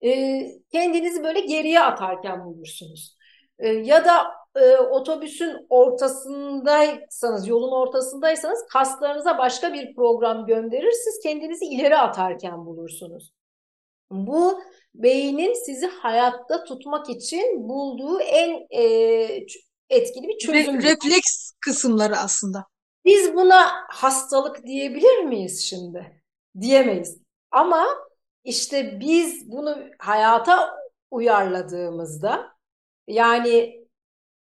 e, 0.06 0.42
kendinizi 0.72 1.24
böyle 1.24 1.40
geriye 1.40 1.80
atarken 1.80 2.46
bulursunuz. 2.46 3.18
E, 3.60 3.70
ya 3.70 4.06
da 4.06 4.40
e, 4.56 4.78
otobüsün 4.78 5.66
ortasındaysanız, 5.70 7.48
yolun 7.48 7.72
ortasındaysanız 7.72 8.66
kaslarınıza 8.74 9.38
başka 9.38 9.74
bir 9.74 9.96
program 9.96 10.46
gönderir, 10.46 10.92
siz 10.92 11.20
kendinizi 11.24 11.66
ileri 11.66 11.98
atarken 11.98 12.66
bulursunuz. 12.66 13.34
Bu 14.12 14.62
beynin 14.96 15.66
sizi 15.66 15.88
hayatta 15.88 16.64
tutmak 16.64 17.10
için 17.10 17.70
bulduğu 17.70 18.20
en 18.20 18.68
e, 18.70 18.84
etkili 19.90 20.28
bir 20.28 20.38
çözüm. 20.38 20.82
Re 20.82 20.92
refleks 20.92 21.52
kısımları 21.60 22.18
aslında. 22.18 22.66
Biz 23.06 23.34
buna 23.34 23.68
hastalık 23.90 24.66
diyebilir 24.66 25.24
miyiz 25.24 25.62
şimdi? 25.70 26.24
Diyemeyiz. 26.62 27.18
Ama 27.52 27.88
işte 28.50 29.00
biz 29.00 29.52
bunu 29.52 29.78
hayata 30.00 30.78
uyarladığımızda 31.12 32.52
yani 33.08 33.86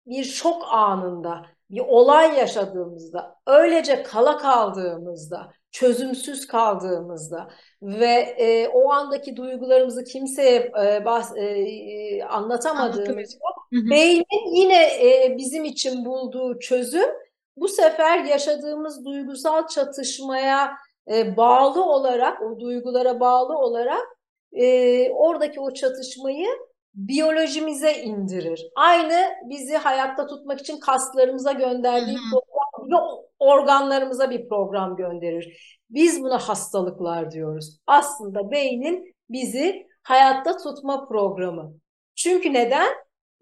bir 0.06 0.24
şok 0.24 0.66
anında, 0.70 1.46
bir 1.70 1.80
olay 1.80 2.38
yaşadığımızda, 2.38 3.36
öylece 3.46 4.02
kala 4.02 4.38
kaldığımızda, 4.38 5.52
çözümsüz 5.70 6.46
kaldığımızda 6.46 7.48
ve 7.82 8.34
e, 8.38 8.68
o 8.68 8.92
andaki 8.92 9.36
duygularımızı 9.36 10.04
kimseye 10.04 10.72
e, 10.84 11.04
bahs 11.04 11.36
e, 11.36 12.24
anlatamadığımızda 12.24 13.44
beynin 13.72 14.54
yine 14.54 14.84
e, 14.84 15.34
bizim 15.38 15.64
için 15.64 16.04
bulduğu 16.04 16.58
çözüm 16.58 17.10
bu 17.56 17.68
sefer 17.68 18.24
yaşadığımız 18.24 19.04
duygusal 19.04 19.66
çatışmaya 19.66 20.76
e, 21.12 21.36
bağlı 21.36 21.84
olarak, 21.84 22.42
o 22.42 22.60
duygulara 22.60 23.20
bağlı 23.20 23.58
olarak 23.58 24.06
e, 24.52 25.10
oradaki 25.10 25.60
o 25.60 25.75
çatışmayı 25.75 26.46
biyolojimize 26.94 27.92
indirir. 28.02 28.70
Aynı 28.76 29.14
bizi 29.44 29.76
hayatta 29.76 30.26
tutmak 30.26 30.60
için 30.60 30.80
kaslarımıza 30.80 31.52
gönderdiği 31.52 32.16
program 32.30 32.86
gibi 32.86 32.96
organlarımıza 33.38 34.30
bir 34.30 34.48
program 34.48 34.96
gönderir. 34.96 35.80
Biz 35.90 36.22
buna 36.22 36.38
hastalıklar 36.38 37.30
diyoruz. 37.30 37.78
Aslında 37.86 38.50
beynin 38.50 39.14
bizi 39.30 39.86
hayatta 40.02 40.56
tutma 40.56 41.08
programı. 41.08 41.75
Çünkü 42.14 42.52
neden? 42.52 42.88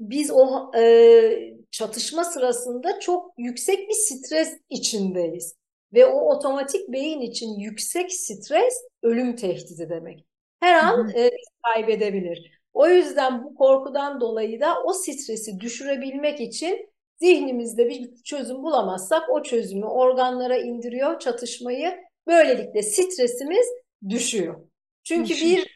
Biz 0.00 0.30
o 0.30 0.70
e, 0.76 1.54
çatışma 1.70 2.24
sırasında 2.24 3.00
çok 3.00 3.32
yüksek 3.38 3.88
bir 3.88 3.94
stres 3.94 4.56
içindeyiz. 4.70 5.54
Ve 5.94 6.06
o 6.06 6.34
otomatik 6.34 6.88
beyin 6.88 7.20
için 7.20 7.58
yüksek 7.58 8.12
stres 8.12 8.74
ölüm 9.02 9.36
tehdidi 9.36 9.88
demek. 9.88 10.26
Her 10.60 10.84
an 10.84 11.10
e, 11.16 11.30
kaybedebilir. 11.62 12.60
O 12.72 12.88
yüzden 12.88 13.44
bu 13.44 13.54
korkudan 13.54 14.20
dolayı 14.20 14.60
da 14.60 14.82
o 14.84 14.92
stresi 14.92 15.60
düşürebilmek 15.60 16.40
için 16.40 16.94
zihnimizde 17.20 17.88
bir 17.88 18.22
çözüm 18.24 18.62
bulamazsak 18.62 19.30
o 19.30 19.42
çözümü 19.42 19.86
organlara 19.86 20.56
indiriyor 20.56 21.18
çatışmayı. 21.18 21.96
Böylelikle 22.26 22.82
stresimiz 22.82 23.66
düşüyor. 24.08 24.68
Çünkü 25.04 25.34
bir 25.34 25.73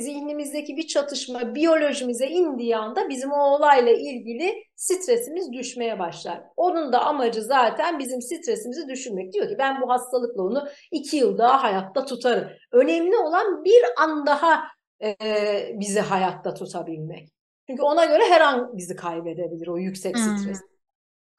zihnimizdeki 0.00 0.76
bir 0.76 0.86
çatışma 0.86 1.54
biyolojimize 1.54 2.26
indiği 2.26 2.76
anda 2.76 3.08
bizim 3.08 3.32
o 3.32 3.54
olayla 3.54 3.92
ilgili 3.92 4.54
stresimiz 4.76 5.52
düşmeye 5.52 5.98
başlar. 5.98 6.42
Onun 6.56 6.92
da 6.92 7.04
amacı 7.04 7.42
zaten 7.42 7.98
bizim 7.98 8.22
stresimizi 8.22 8.88
düşürmek. 8.88 9.32
Diyor 9.32 9.48
ki 9.48 9.56
ben 9.58 9.80
bu 9.80 9.90
hastalıkla 9.90 10.42
onu 10.42 10.68
iki 10.92 11.16
yıl 11.16 11.38
daha 11.38 11.62
hayatta 11.62 12.04
tutarım. 12.04 12.48
Önemli 12.72 13.16
olan 13.16 13.64
bir 13.64 13.84
an 13.98 14.26
daha 14.26 14.62
e, 15.02 15.16
bizi 15.74 16.00
hayatta 16.00 16.54
tutabilmek. 16.54 17.28
Çünkü 17.70 17.82
ona 17.82 18.04
göre 18.04 18.22
her 18.28 18.40
an 18.40 18.76
bizi 18.76 18.96
kaybedebilir 18.96 19.68
o 19.68 19.78
yüksek 19.78 20.16
hmm. 20.16 20.54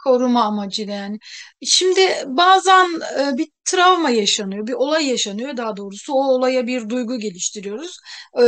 Koruma 0.06 0.44
amacıyla 0.44 0.94
yani. 0.96 1.20
Şimdi 1.66 2.02
bazen 2.26 2.90
e, 3.20 3.38
bir 3.38 3.48
travma 3.66 4.10
yaşanıyor, 4.10 4.68
bir 4.68 4.74
olay 4.74 5.08
yaşanıyor 5.10 5.58
daha 5.58 5.78
doğrusu. 5.78 6.14
O 6.14 6.18
olaya 6.34 6.68
bir 6.68 6.90
duygu 6.90 7.20
geliştiriyoruz. 7.20 7.98
E, 8.42 8.46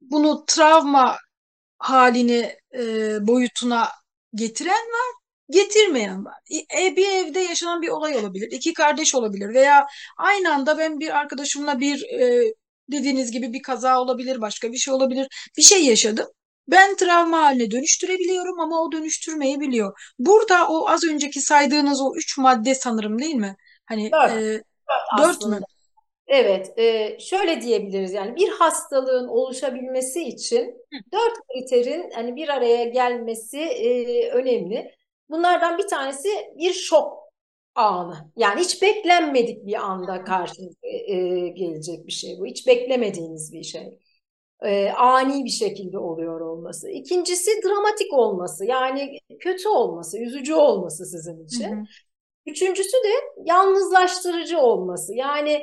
bunu 0.00 0.44
travma 0.46 1.16
halini 1.78 2.56
e, 2.78 2.82
boyutuna 3.26 3.88
getiren 4.34 4.72
var, 4.72 5.14
getirmeyen 5.50 6.24
var. 6.24 6.34
E, 6.78 6.96
bir 6.96 7.08
evde 7.08 7.40
yaşanan 7.40 7.82
bir 7.82 7.88
olay 7.88 8.16
olabilir, 8.16 8.48
iki 8.52 8.72
kardeş 8.74 9.14
olabilir 9.14 9.54
veya 9.54 9.86
aynı 10.18 10.54
anda 10.54 10.78
ben 10.78 11.00
bir 11.00 11.16
arkadaşımla 11.18 11.80
bir 11.80 12.04
dediğiniz 12.92 13.32
gibi 13.32 13.52
bir 13.52 13.62
kaza 13.62 14.00
olabilir, 14.00 14.40
başka 14.40 14.72
bir 14.72 14.78
şey 14.78 14.94
olabilir, 14.94 15.28
bir 15.56 15.62
şey 15.62 15.84
yaşadım. 15.84 16.26
Ben 16.68 16.96
travma 16.96 17.42
haline 17.42 17.70
dönüştürebiliyorum 17.70 18.60
ama 18.60 18.82
o 18.82 18.92
dönüştürmeyi 18.92 19.60
biliyor. 19.60 20.12
Burada 20.18 20.68
o 20.68 20.88
az 20.88 21.04
önceki 21.04 21.40
saydığınız 21.40 22.00
o 22.00 22.12
üç 22.16 22.38
madde 22.38 22.74
sanırım 22.74 23.18
değil 23.18 23.34
mi? 23.34 23.56
Hani 23.86 24.10
dört, 24.12 24.32
e, 24.32 24.62
dört, 24.88 25.18
dört 25.18 25.46
mü? 25.46 25.60
Evet, 26.26 26.78
e, 26.78 27.16
şöyle 27.20 27.62
diyebiliriz 27.62 28.12
yani 28.12 28.36
bir 28.36 28.48
hastalığın 28.48 29.28
oluşabilmesi 29.28 30.22
için 30.22 30.74
dört 31.12 31.34
kriterin 31.48 32.10
hani 32.14 32.36
bir 32.36 32.48
araya 32.48 32.84
gelmesi 32.84 33.58
e, 33.58 34.30
önemli. 34.30 34.94
Bunlardan 35.30 35.78
bir 35.78 35.88
tanesi 35.88 36.28
bir 36.58 36.72
şok 36.72 37.26
anı. 37.74 38.32
Yani 38.36 38.60
hiç 38.60 38.82
beklenmedik 38.82 39.66
bir 39.66 39.74
anda 39.74 40.24
karşınıza 40.24 40.86
e, 40.86 41.48
gelecek 41.48 42.06
bir 42.06 42.12
şey 42.12 42.38
bu. 42.38 42.46
Hiç 42.46 42.66
beklemediğiniz 42.66 43.52
bir 43.52 43.62
şey. 43.62 43.98
E, 44.64 44.90
ani 44.90 45.44
bir 45.44 45.50
şekilde 45.50 45.98
oluyor 45.98 46.40
olması. 46.40 46.90
İkincisi 46.90 47.50
dramatik 47.64 48.12
olması. 48.12 48.64
Yani 48.64 49.18
kötü 49.40 49.68
olması, 49.68 50.18
üzücü 50.18 50.54
olması 50.54 51.06
sizin 51.06 51.44
için. 51.44 51.76
Hı 51.76 51.80
hı. 51.80 51.84
Üçüncüsü 52.46 52.96
de 52.96 53.42
yalnızlaştırıcı 53.44 54.58
olması. 54.58 55.14
Yani 55.14 55.62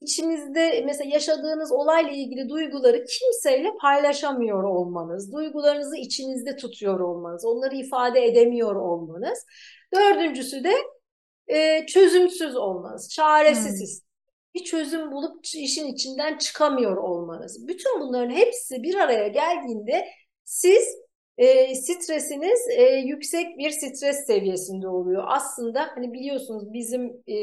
içinizde 0.00 0.82
mesela 0.86 1.10
yaşadığınız 1.14 1.72
olayla 1.72 2.10
ilgili 2.10 2.48
duyguları 2.48 3.04
kimseyle 3.04 3.68
paylaşamıyor 3.80 4.62
olmanız, 4.64 5.32
duygularınızı 5.32 5.96
içinizde 5.96 6.56
tutuyor 6.56 7.00
olmanız, 7.00 7.44
onları 7.44 7.76
ifade 7.76 8.24
edemiyor 8.24 8.76
olmanız. 8.76 9.46
Dördüncüsü 9.94 10.64
de 10.64 10.74
e, 11.48 11.86
çözümsüz 11.86 12.56
olmanız, 12.56 13.08
çaresiz. 13.10 14.03
Bir 14.54 14.64
çözüm 14.64 15.12
bulup 15.12 15.46
işin 15.54 15.86
içinden 15.86 16.38
çıkamıyor 16.38 16.96
olmanız. 16.96 17.68
Bütün 17.68 18.00
bunların 18.00 18.30
hepsi 18.30 18.82
bir 18.82 18.94
araya 18.94 19.28
geldiğinde 19.28 20.08
siz 20.44 21.04
e, 21.38 21.74
stresiniz 21.74 22.68
e, 22.70 22.82
yüksek 22.82 23.58
bir 23.58 23.70
stres 23.70 24.26
seviyesinde 24.26 24.88
oluyor. 24.88 25.24
Aslında 25.26 25.86
hani 25.94 26.12
biliyorsunuz 26.12 26.72
bizim 26.72 27.06
e, 27.28 27.34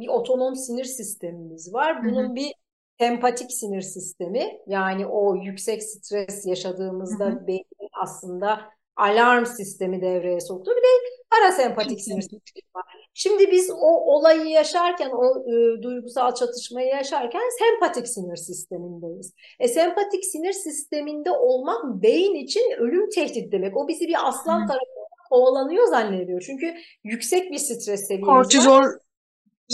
bir 0.00 0.08
otonom 0.08 0.56
sinir 0.56 0.84
sistemimiz 0.84 1.74
var. 1.74 2.04
Bunun 2.04 2.28
hı 2.28 2.30
hı. 2.30 2.34
bir 2.34 2.52
empatik 2.98 3.52
sinir 3.52 3.80
sistemi 3.80 4.58
yani 4.66 5.06
o 5.06 5.36
yüksek 5.36 5.82
stres 5.82 6.46
yaşadığımızda 6.46 7.26
hı 7.26 7.30
hı. 7.30 7.46
beynin 7.46 7.90
aslında 8.02 8.60
alarm 9.00 9.46
sistemi 9.46 10.02
devreye 10.02 10.40
soktu. 10.40 10.70
Bir 10.70 10.82
de 10.82 10.88
parasempatik 11.30 12.00
sinir 12.00 12.22
sistemi 12.22 12.70
var. 12.74 12.84
Şimdi 13.14 13.50
biz 13.52 13.70
o 13.70 14.14
olayı 14.14 14.46
yaşarken, 14.46 15.10
o 15.10 15.24
e, 15.26 15.82
duygusal 15.82 16.34
çatışmayı 16.34 16.88
yaşarken 16.88 17.42
sempatik 17.58 18.08
sinir 18.08 18.36
sistemindeyiz. 18.36 19.34
E, 19.60 19.68
sempatik 19.68 20.24
sinir 20.24 20.52
sisteminde 20.52 21.30
olmak 21.30 22.02
beyin 22.02 22.34
için 22.34 22.70
ölüm 22.78 23.10
tehdit 23.10 23.52
demek. 23.52 23.76
O 23.76 23.88
bizi 23.88 24.08
bir 24.08 24.28
aslan 24.28 24.66
tarafından 24.66 25.00
kovalanıyor 25.30 25.86
zannediyor. 25.86 26.42
Çünkü 26.46 26.74
yüksek 27.04 27.50
bir 27.50 27.58
stres 27.58 28.08
seviyesi 28.08 28.20
Kortizol. 28.20 28.82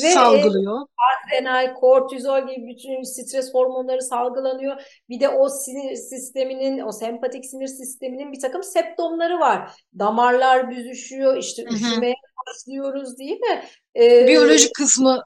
Ve 0.02 0.10
salgılıyor. 0.10 0.80
Adrenal, 1.26 1.74
kortizol 1.74 2.48
gibi 2.48 2.66
bütün 2.66 3.02
stres 3.02 3.54
hormonları 3.54 4.02
salgılanıyor. 4.02 4.82
Bir 5.08 5.20
de 5.20 5.28
o 5.28 5.48
sinir 5.48 5.96
sisteminin, 5.96 6.80
o 6.80 6.92
sempatik 6.92 7.46
sinir 7.46 7.66
sisteminin 7.66 8.32
bir 8.32 8.40
takım 8.40 8.62
septomları 8.62 9.40
var. 9.40 9.70
Damarlar 9.98 10.70
büzüşüyor, 10.70 11.36
işte 11.36 11.62
Hı-hı. 11.62 11.74
üşümeye 11.74 12.14
başlıyoruz 12.46 13.18
değil 13.18 13.40
mi? 13.40 13.62
Ee, 13.96 14.26
Biyolojik 14.26 14.74
kısmı 14.74 15.22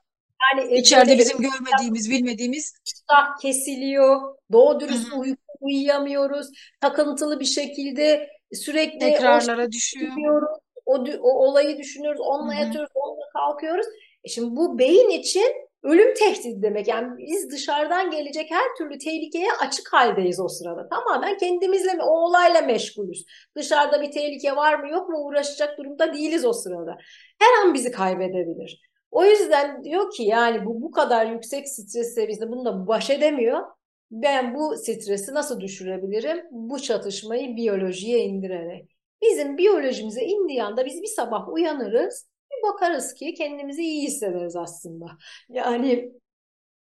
yani 0.55 0.75
içeride 0.75 1.19
bizim 1.19 1.39
görmediğimiz, 1.39 2.11
bilmediğimiz. 2.11 2.75
İştah 2.87 3.39
kesiliyor, 3.43 4.35
doğru 4.53 4.81
dürüst 4.81 5.12
uyku 5.12 5.41
uyuyamıyoruz, 5.61 6.47
takıntılı 6.81 7.40
bir 7.40 7.44
şekilde 7.44 8.29
sürekli 8.53 8.99
tekrarlara 8.99 9.73
düşüyor. 9.73 10.42
O, 10.87 11.05
o 11.21 11.47
olayı 11.47 11.79
düşünüyoruz, 11.79 12.21
onunla 12.21 12.55
Hı-hı. 12.55 12.62
yatıyoruz, 12.64 12.90
onunla 12.94 13.25
kalkıyoruz. 13.33 13.87
E 14.24 14.28
şimdi 14.28 14.56
bu 14.56 14.78
beyin 14.78 15.11
için 15.11 15.70
ölüm 15.83 16.14
tehdidi 16.14 16.62
demek. 16.62 16.88
Yani 16.88 17.18
biz 17.18 17.50
dışarıdan 17.50 18.11
gelecek 18.11 18.50
her 18.50 18.76
türlü 18.78 18.98
tehlikeye 18.98 19.52
açık 19.61 19.92
haldeyiz 19.92 20.40
o 20.40 20.48
sırada. 20.48 20.88
Tamamen 20.88 21.38
kendimizle 21.38 21.94
mi, 21.94 22.02
o 22.02 22.11
olayla 22.11 22.61
meşgulüz. 22.61 23.24
Dışarıda 23.56 24.02
bir 24.02 24.11
tehlike 24.11 24.56
var 24.56 24.74
mı 24.74 24.90
yok 24.90 25.09
mu 25.09 25.18
uğraşacak 25.18 25.78
durumda 25.78 26.14
değiliz 26.14 26.44
o 26.44 26.52
sırada. 26.52 26.96
Her 27.38 27.66
an 27.66 27.74
bizi 27.74 27.90
kaybedebilir. 27.90 28.90
O 29.11 29.24
yüzden 29.24 29.85
diyor 29.85 30.12
ki 30.12 30.22
yani 30.22 30.64
bu 30.64 30.83
bu 30.83 30.90
kadar 30.90 31.26
yüksek 31.26 31.68
stres 31.68 32.14
seviyesinde 32.14 32.50
bununla 32.50 32.87
baş 32.87 33.11
edemiyor. 33.11 33.61
Ben 34.11 34.54
bu 34.54 34.76
stresi 34.76 35.35
nasıl 35.35 35.61
düşürebilirim? 35.61 36.46
Bu 36.50 36.83
çatışmayı 36.83 37.56
biyolojiye 37.56 38.24
indirerek. 38.24 38.96
Bizim 39.22 39.59
biyolojimize 39.59 40.22
indiği 40.22 40.62
anda 40.62 40.87
biz 40.87 41.02
bir 41.02 41.06
sabah 41.06 41.48
uyanırız 41.48 42.30
bakarız 42.62 43.14
ki 43.14 43.35
kendimizi 43.35 43.83
iyi 43.83 44.07
hissederiz 44.07 44.57
aslında. 44.57 45.07
Yani 45.49 46.12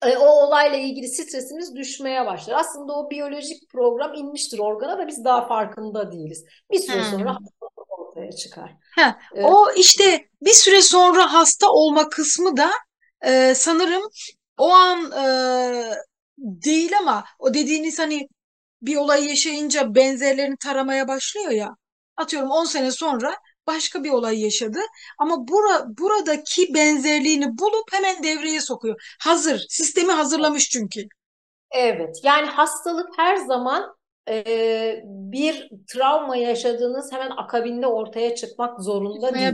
e, 0.06 0.18
o 0.18 0.26
olayla 0.26 0.78
ilgili 0.78 1.08
stresimiz 1.08 1.76
düşmeye 1.76 2.26
başlar. 2.26 2.60
Aslında 2.60 2.94
o 2.94 3.10
biyolojik 3.10 3.70
program 3.70 4.14
inmiştir 4.14 4.60
organa 4.60 4.98
da 4.98 5.08
biz 5.08 5.24
daha 5.26 5.48
farkında 5.48 6.12
değiliz. 6.12 6.46
Bir 6.72 6.80
süre 6.80 7.04
hmm. 7.04 7.12
sonra 7.12 7.38
ortaya 7.88 8.32
çıkar. 8.32 8.72
Ha, 8.96 9.20
ee, 9.36 9.44
o 9.44 9.72
işte 9.78 10.30
bir 10.42 10.54
süre 10.54 10.82
sonra 10.82 11.34
hasta 11.34 11.72
olma 11.72 12.10
kısmı 12.10 12.58
da 12.58 12.72
e, 13.26 13.56
sanırım 13.56 14.04
o 14.58 14.70
an 14.70 15.12
e, 15.12 15.26
değil 16.38 16.92
ama 16.98 17.26
o 17.40 17.54
dediğiniz 17.54 18.00
hani 18.00 18.28
bir 18.82 18.96
olay 18.96 19.30
yaşayınca 19.30 19.96
benzerlerini 19.96 20.58
taramaya 20.58 21.08
başlıyor 21.08 21.52
ya. 21.52 21.70
Atıyorum 22.18 22.52
10 22.52 22.66
sene 22.66 22.92
sonra 22.92 23.36
başka 23.70 24.04
bir 24.04 24.10
olay 24.10 24.42
yaşadı. 24.44 24.80
Ama 25.18 25.48
bura, 25.48 25.86
buradaki 25.88 26.74
benzerliğini 26.74 27.46
bulup 27.46 27.94
hemen 27.94 28.24
devreye 28.24 28.62
sokuyor. 28.62 29.16
Hazır. 29.22 29.66
Sistemi 29.70 30.12
hazırlamış 30.12 30.70
çünkü. 30.70 31.08
Evet. 31.72 32.16
Yani 32.24 32.48
hastalık 32.48 33.10
her 33.18 33.36
zaman 33.36 33.96
e, 34.30 34.44
bir 35.06 35.70
travma 35.94 36.36
yaşadığınız 36.36 37.12
hemen 37.12 37.30
akabinde 37.30 37.88
ortaya 37.88 38.36
çıkmak 38.36 38.82
zorunda 38.82 39.34
değil. 39.34 39.46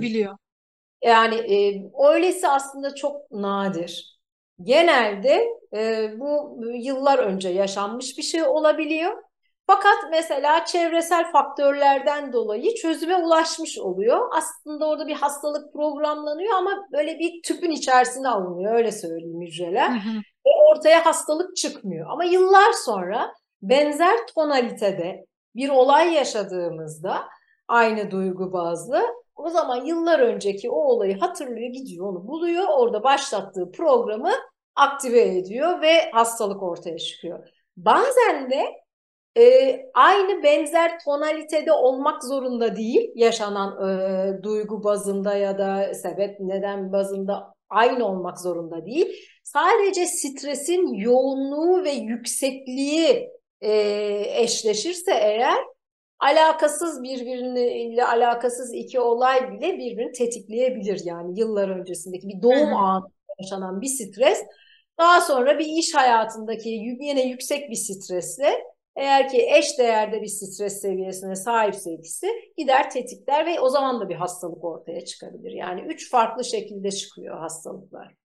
Yani 1.03 1.35
e, 1.35 1.83
öylesi 2.09 2.47
aslında 2.47 2.95
çok 2.95 3.31
nadir. 3.31 4.19
Genelde 4.61 5.47
e, 5.73 6.13
bu 6.19 6.59
yıllar 6.73 7.19
önce 7.19 7.49
yaşanmış 7.49 8.17
bir 8.17 8.23
şey 8.23 8.43
olabiliyor. 8.43 9.23
Fakat 9.67 9.95
mesela 10.11 10.65
çevresel 10.65 11.31
faktörlerden 11.31 12.33
dolayı 12.33 12.75
çözüme 12.75 13.15
ulaşmış 13.15 13.79
oluyor. 13.79 14.29
Aslında 14.33 14.87
orada 14.87 15.07
bir 15.07 15.15
hastalık 15.15 15.73
programlanıyor 15.73 16.53
ama 16.53 16.87
böyle 16.91 17.19
bir 17.19 17.41
tüpün 17.43 17.71
içerisine 17.71 18.29
alınıyor 18.29 18.75
öyle 18.75 18.91
söyleyeyim 18.91 19.41
hücreler. 19.41 19.89
Hı 19.89 19.93
hı. 19.93 20.17
Ve 20.45 20.49
ortaya 20.71 21.05
hastalık 21.05 21.55
çıkmıyor. 21.55 22.09
Ama 22.09 22.23
yıllar 22.23 22.71
sonra 22.85 23.33
benzer 23.61 24.17
tonalitede 24.35 25.25
bir 25.55 25.69
olay 25.69 26.13
yaşadığımızda 26.13 27.23
aynı 27.67 28.11
duygu 28.11 28.53
bazlı 28.53 29.01
o 29.35 29.49
zaman 29.49 29.85
yıllar 29.85 30.19
önceki 30.19 30.69
o 30.69 30.75
olayı 30.75 31.19
hatırlıyor 31.19 31.69
gidiyor 31.73 32.07
onu 32.07 32.27
buluyor 32.27 32.63
orada 32.69 33.03
başlattığı 33.03 33.71
programı 33.71 34.31
aktive 34.75 35.37
ediyor 35.37 35.81
ve 35.81 36.11
hastalık 36.11 36.63
ortaya 36.63 36.97
çıkıyor. 36.97 37.49
Bazen 37.77 38.49
de 38.49 38.84
e, 39.37 39.75
aynı 39.93 40.43
benzer 40.43 40.99
tonalitede 40.99 41.71
olmak 41.71 42.23
zorunda 42.23 42.75
değil 42.75 43.11
yaşanan 43.15 43.89
e, 43.89 44.43
duygu 44.43 44.83
bazında 44.83 45.35
ya 45.35 45.57
da 45.57 45.93
sebep 45.93 46.39
neden 46.39 46.91
bazında 46.91 47.53
aynı 47.69 48.07
olmak 48.07 48.39
zorunda 48.41 48.85
değil. 48.85 49.07
Sadece 49.43 50.05
stresin 50.05 50.93
yoğunluğu 50.93 51.83
ve 51.83 51.91
yüksekliği 51.91 53.29
e, 53.61 53.71
eşleşirse 54.35 55.11
eğer 55.11 55.57
alakasız 56.19 57.03
birbiriyle 57.03 58.05
alakasız 58.05 58.73
iki 58.73 58.99
olay 58.99 59.51
bile 59.51 59.77
birbirini 59.77 60.11
tetikleyebilir. 60.11 61.01
Yani 61.05 61.39
yıllar 61.39 61.69
öncesindeki 61.69 62.27
bir 62.27 62.41
doğum 62.41 62.75
anında 62.75 63.07
yaşanan 63.39 63.81
bir 63.81 63.87
stres 63.87 64.43
daha 64.97 65.21
sonra 65.21 65.59
bir 65.59 65.65
iş 65.65 65.95
hayatındaki 65.95 66.69
yine 66.69 67.27
yüksek 67.27 67.69
bir 67.69 67.75
stresle 67.75 68.74
eğer 68.95 69.29
ki 69.29 69.47
eş 69.55 69.77
değerde 69.77 70.21
bir 70.21 70.27
stres 70.27 70.81
seviyesine 70.81 71.35
sahipse 71.35 71.93
ikisi 71.93 72.27
gider 72.57 72.89
tetikler 72.89 73.45
ve 73.45 73.59
o 73.59 73.69
zaman 73.69 73.99
da 73.99 74.09
bir 74.09 74.15
hastalık 74.15 74.63
ortaya 74.63 75.05
çıkabilir. 75.05 75.51
Yani 75.51 75.81
üç 75.81 76.11
farklı 76.11 76.45
şekilde 76.45 76.91
çıkıyor 76.91 77.39
hastalıklar. 77.39 78.15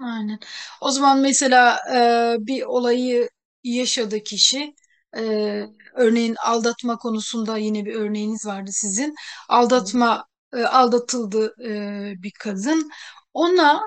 Aynen. 0.00 0.38
O 0.80 0.90
zaman 0.90 1.18
mesela 1.20 1.78
e, 1.94 2.36
bir 2.46 2.62
olayı 2.62 3.28
yaşadı 3.64 4.20
kişi. 4.22 4.74
Ee, 5.16 5.64
örneğin 5.94 6.34
aldatma 6.44 6.98
konusunda 6.98 7.56
yine 7.58 7.84
bir 7.84 7.94
örneğiniz 7.94 8.46
vardı 8.46 8.70
sizin. 8.72 9.14
Aldatma 9.48 10.26
e, 10.54 10.62
aldatıldı 10.64 11.54
e, 11.64 12.22
bir 12.22 12.32
kadın. 12.40 12.90
Ona 13.34 13.82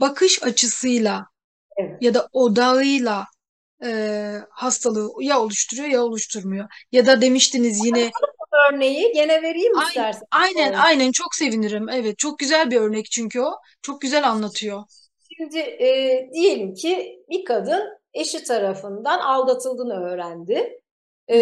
bakış 0.00 0.42
açısıyla 0.42 1.26
Evet. 1.76 2.02
ya 2.02 2.14
da 2.14 2.28
odağıyla 2.32 3.26
e, 3.84 4.32
hastalığı 4.50 5.10
ya 5.20 5.40
oluşturuyor 5.40 5.88
ya 5.88 6.02
oluşturmuyor. 6.02 6.68
Ya 6.92 7.06
da 7.06 7.20
demiştiniz 7.20 7.84
yine 7.84 8.10
Örneği 8.72 9.12
gene 9.12 9.42
vereyim 9.42 9.78
Aynen, 9.78 9.88
istersen. 9.88 10.22
aynen, 10.30 10.72
aynen 10.72 11.12
çok 11.12 11.34
sevinirim. 11.34 11.88
Evet, 11.88 12.18
çok 12.18 12.38
güzel 12.38 12.70
bir 12.70 12.76
örnek 12.76 13.10
çünkü 13.10 13.40
o. 13.40 13.52
Çok 13.82 14.00
güzel 14.00 14.28
anlatıyor. 14.28 14.82
Şimdi 15.36 15.58
e, 15.58 16.30
diyelim 16.32 16.74
ki 16.74 17.22
bir 17.30 17.44
kadın 17.44 17.98
eşi 18.14 18.44
tarafından 18.44 19.18
aldatıldığını 19.18 19.94
öğrendi. 19.94 20.80
E, 21.28 21.36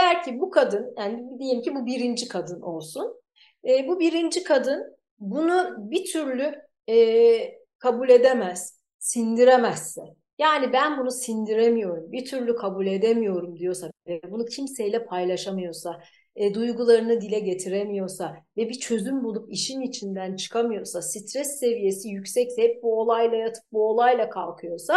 eğer 0.00 0.22
ki 0.24 0.40
bu 0.40 0.50
kadın, 0.50 0.94
yani 0.98 1.38
diyelim 1.38 1.62
ki 1.62 1.74
bu 1.74 1.86
birinci 1.86 2.28
kadın 2.28 2.60
olsun. 2.60 3.22
E, 3.68 3.88
bu 3.88 4.00
birinci 4.00 4.44
kadın 4.44 4.96
bunu 5.18 5.74
bir 5.78 6.12
türlü 6.12 6.62
e, 6.88 7.58
kabul 7.78 8.08
edemez, 8.08 8.78
sindiremezse. 8.98 10.02
Yani 10.38 10.72
ben 10.72 10.98
bunu 11.00 11.10
sindiremiyorum, 11.10 12.12
bir 12.12 12.24
türlü 12.24 12.56
kabul 12.56 12.86
edemiyorum 12.86 13.58
diyorsa 13.58 13.90
bunu 14.30 14.44
kimseyle 14.44 15.04
paylaşamıyorsa, 15.04 16.00
e, 16.36 16.54
duygularını 16.54 17.20
dile 17.20 17.38
getiremiyorsa 17.40 18.36
ve 18.56 18.68
bir 18.68 18.74
çözüm 18.74 19.24
bulup 19.24 19.52
işin 19.52 19.80
içinden 19.80 20.36
çıkamıyorsa, 20.36 21.02
stres 21.02 21.58
seviyesi 21.60 22.08
yüksekse, 22.08 22.62
hep 22.62 22.82
bu 22.82 23.00
olayla 23.00 23.36
yatıp 23.36 23.64
bu 23.72 23.88
olayla 23.90 24.30
kalkıyorsa 24.30 24.96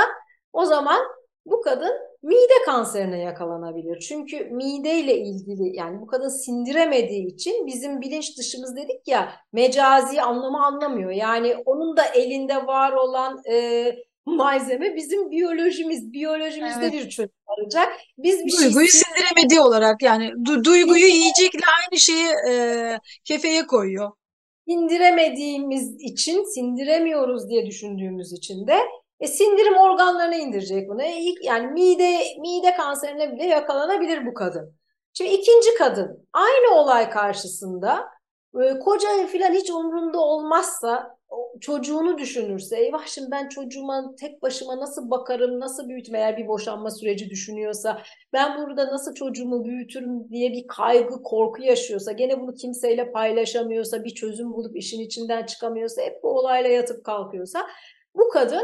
o 0.54 0.66
zaman 0.66 1.02
bu 1.46 1.62
kadın 1.62 1.94
mide 2.24 2.66
kanserine 2.66 3.20
yakalanabilir. 3.20 4.00
Çünkü 4.00 4.46
mideyle 4.46 5.18
ilgili 5.18 5.78
yani 5.78 6.02
bu 6.02 6.08
kadın 6.08 6.30
sindiremediği 6.30 7.28
için 7.28 7.68
bizim 7.68 8.02
bilinç 8.02 8.38
dışımız 8.38 8.76
dedik 8.76 9.08
ya 9.08 9.32
mecazi 9.54 10.22
anlamı 10.22 10.66
anlamıyor. 10.66 11.12
Yani 11.12 11.56
onun 11.66 11.98
da 11.98 12.06
elinde 12.06 12.68
var 12.68 12.92
olan 12.92 13.42
e, 13.52 13.86
malzeme 14.26 14.96
bizim 14.96 15.32
biyolojimiz. 15.32 16.14
Biyolojimizde 16.14 16.80
Evet. 16.86 16.94
bir 16.94 17.10
çözüm 17.10 17.32
arayacak. 17.48 17.94
Biz 18.18 18.46
bir 18.46 18.52
şey 18.52 18.68
Duyguyu 18.68 18.88
sindiremediği 18.88 19.60
olarak 19.60 20.02
yani 20.02 20.28
du- 20.28 20.64
duyguyu 20.64 21.06
yiyecekle 21.06 21.66
aynı 21.82 22.00
şeyi 22.00 22.28
e, 22.50 23.00
kefeye 23.24 23.68
koyuyor. 23.68 24.12
sindiremediğimiz 24.68 25.96
için, 26.00 26.44
sindiremiyoruz 26.54 27.50
diye 27.50 27.66
düşündüğümüz 27.66 28.34
için 28.34 28.68
de 28.68 28.78
e, 29.20 29.28
sindirim 29.28 29.78
organlarına 29.78 30.36
indirecek 30.36 30.90
bunu. 30.90 31.02
E, 31.02 31.18
ilk, 31.18 31.44
yani 31.46 31.68
mide 31.72 32.20
mide 32.40 32.74
kanserine 32.78 33.32
bile 33.32 33.46
yakalanabilir 33.46 34.26
bu 34.26 34.34
kadın. 34.34 34.76
Şimdi 35.14 35.32
ikinci 35.32 35.76
kadın 35.78 36.28
aynı 36.34 36.76
olay 36.76 37.10
karşısında 37.10 38.06
e, 38.64 38.80
koca 38.80 39.28
falan 39.28 39.54
hiç 39.54 39.70
umrunda 39.70 40.20
olmazsa 40.20 41.18
çocuğunu 41.62 42.18
düşünürse 42.18 42.80
eyvah 42.80 43.06
şimdi 43.06 43.32
ben 43.32 43.50
çocuğuma 43.50 44.16
tek 44.20 44.42
başıma 44.42 44.80
nasıl 44.80 45.12
bakarım, 45.12 45.60
nasıl 45.60 45.90
büyütüm 45.90 46.16
eğer 46.16 46.38
bir 46.38 46.48
boşanma 46.48 46.92
süreci 46.92 47.30
düşünüyorsa 47.30 48.02
ben 48.34 48.58
burada 48.58 48.88
nasıl 48.88 49.14
çocuğumu 49.14 49.66
büyütürüm? 49.66 50.30
diye 50.30 50.52
bir 50.52 50.68
kaygı, 50.68 51.24
korku 51.24 51.62
yaşıyorsa, 51.62 52.12
gene 52.12 52.42
bunu 52.42 52.54
kimseyle 52.54 53.12
paylaşamıyorsa, 53.12 54.04
bir 54.04 54.10
çözüm 54.10 54.54
bulup 54.54 54.78
işin 54.78 55.00
içinden 55.00 55.46
çıkamıyorsa, 55.46 56.02
hep 56.02 56.24
bu 56.24 56.30
olayla 56.30 56.70
yatıp 56.70 57.04
kalkıyorsa, 57.04 57.68
bu 58.16 58.30
kadın 58.30 58.64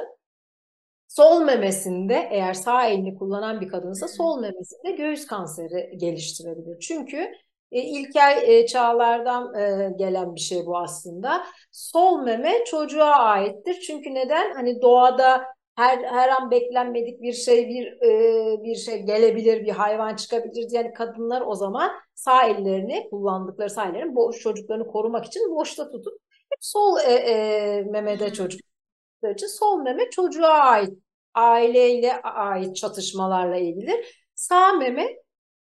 sol 1.08 1.42
memesinde 1.42 2.28
eğer 2.32 2.54
sağ 2.54 2.86
elini 2.86 3.16
kullanan 3.16 3.62
bir 3.62 3.68
kadınsa 3.68 4.08
sol 4.08 4.42
memesinde 4.42 4.92
göğüs 4.92 5.28
kanseri 5.28 5.98
geliştirebilir. 5.98 6.80
Çünkü 6.80 7.32
ilkel 7.72 8.44
e, 8.48 8.66
çağlardan 8.66 9.56
e, 9.56 9.94
gelen 9.98 10.36
bir 10.36 10.40
şey 10.40 10.66
bu 10.66 10.78
aslında. 10.78 11.44
Sol 11.72 12.22
meme 12.22 12.66
çocuğa 12.66 13.12
aittir. 13.16 13.80
Çünkü 13.88 14.14
neden? 14.14 14.54
Hani 14.54 14.82
doğada 14.82 15.46
her 15.76 16.04
her 16.04 16.30
an 16.30 16.52
beklenmedik 16.52 17.22
bir 17.22 17.34
şey 17.34 17.70
bir 17.70 17.86
e, 18.02 18.64
bir 18.64 18.76
şey 18.76 19.00
gelebilir, 19.04 19.66
bir 19.66 19.72
hayvan 19.72 20.16
çıkabilir. 20.16 20.68
Yani 20.72 20.94
kadınlar 20.94 21.44
o 21.46 21.56
zaman 21.56 21.92
sağ 22.16 22.48
ellerini 22.48 23.08
kullandıkları 23.10 23.70
sağ 23.70 23.86
ellerini 23.86 24.16
boş 24.16 24.40
çocuklarını 24.40 24.88
korumak 24.88 25.26
için 25.26 25.56
boşta 25.56 25.92
tutup 25.92 26.14
hep 26.50 26.60
sol 26.62 27.00
e, 27.00 27.14
e, 27.14 27.82
memede 27.82 28.34
çocuk 28.34 28.62
için 29.36 29.48
sol 29.48 29.82
meme 29.82 30.10
çocuğa 30.10 30.50
ait 30.50 31.00
aileyle 31.34 32.22
ait 32.22 32.76
çatışmalarla 32.76 33.58
ilgilidir. 33.58 34.26
Sağ 34.36 34.74
meme 34.74 35.16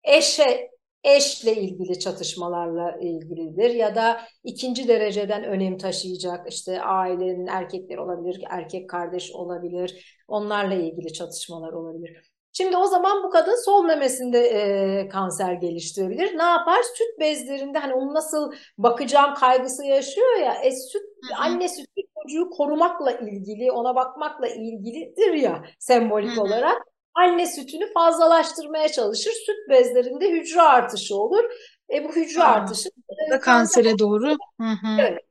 eşe 0.04 0.70
eşle 1.06 1.54
ilgili 1.56 1.98
çatışmalarla 1.98 2.96
ilgilidir 3.00 3.70
ya 3.70 3.94
da 3.94 4.20
ikinci 4.44 4.88
dereceden 4.88 5.44
önem 5.44 5.78
taşıyacak 5.78 6.52
işte 6.52 6.82
ailenin 6.82 7.46
erkekleri 7.46 8.00
olabilir, 8.00 8.44
erkek 8.50 8.90
kardeş 8.90 9.32
olabilir, 9.32 10.20
onlarla 10.28 10.74
ilgili 10.74 11.12
çatışmalar 11.12 11.72
olabilir. 11.72 12.30
Şimdi 12.52 12.76
o 12.76 12.86
zaman 12.86 13.22
bu 13.24 13.30
kadın 13.30 13.64
sol 13.64 13.84
memesinde 13.84 14.38
e, 14.38 15.08
kanser 15.08 15.52
geliştirebilir. 15.52 16.38
Ne 16.38 16.42
yapar? 16.42 16.82
Süt 16.82 17.20
bezlerinde 17.20 17.78
hani 17.78 17.94
onu 17.94 18.14
nasıl 18.14 18.52
bakacağım 18.78 19.34
kaygısı 19.34 19.84
yaşıyor 19.84 20.36
ya. 20.40 20.54
E, 20.54 20.70
süt 20.72 21.02
Hı 21.02 21.34
hı. 21.34 21.38
anne 21.38 21.68
sütü 21.68 22.00
çocuğu 22.22 22.50
korumakla 22.50 23.12
ilgili, 23.12 23.72
ona 23.72 23.94
bakmakla 23.94 24.46
ilgilidir 24.48 25.32
ya 25.32 25.64
sembolik 25.78 26.30
Hı 26.30 26.36
hı. 26.36 26.40
olarak. 26.40 26.95
Anne 27.16 27.46
sütünü 27.46 27.92
fazlalaştırmaya 27.92 28.88
çalışır. 28.88 29.32
Süt 29.32 29.70
bezlerinde 29.70 30.30
hücre 30.30 30.62
artışı 30.62 31.16
olur. 31.16 31.44
E, 31.92 32.04
bu 32.04 32.12
hücre 32.12 32.42
Aa, 32.42 32.46
artışı 32.46 32.88
e, 33.28 33.30
Da 33.30 33.40
kansere 33.40 33.98
doğru. 33.98 34.28
Hı 34.60 34.66
hı. 34.66 34.96
Evet. 35.00 35.22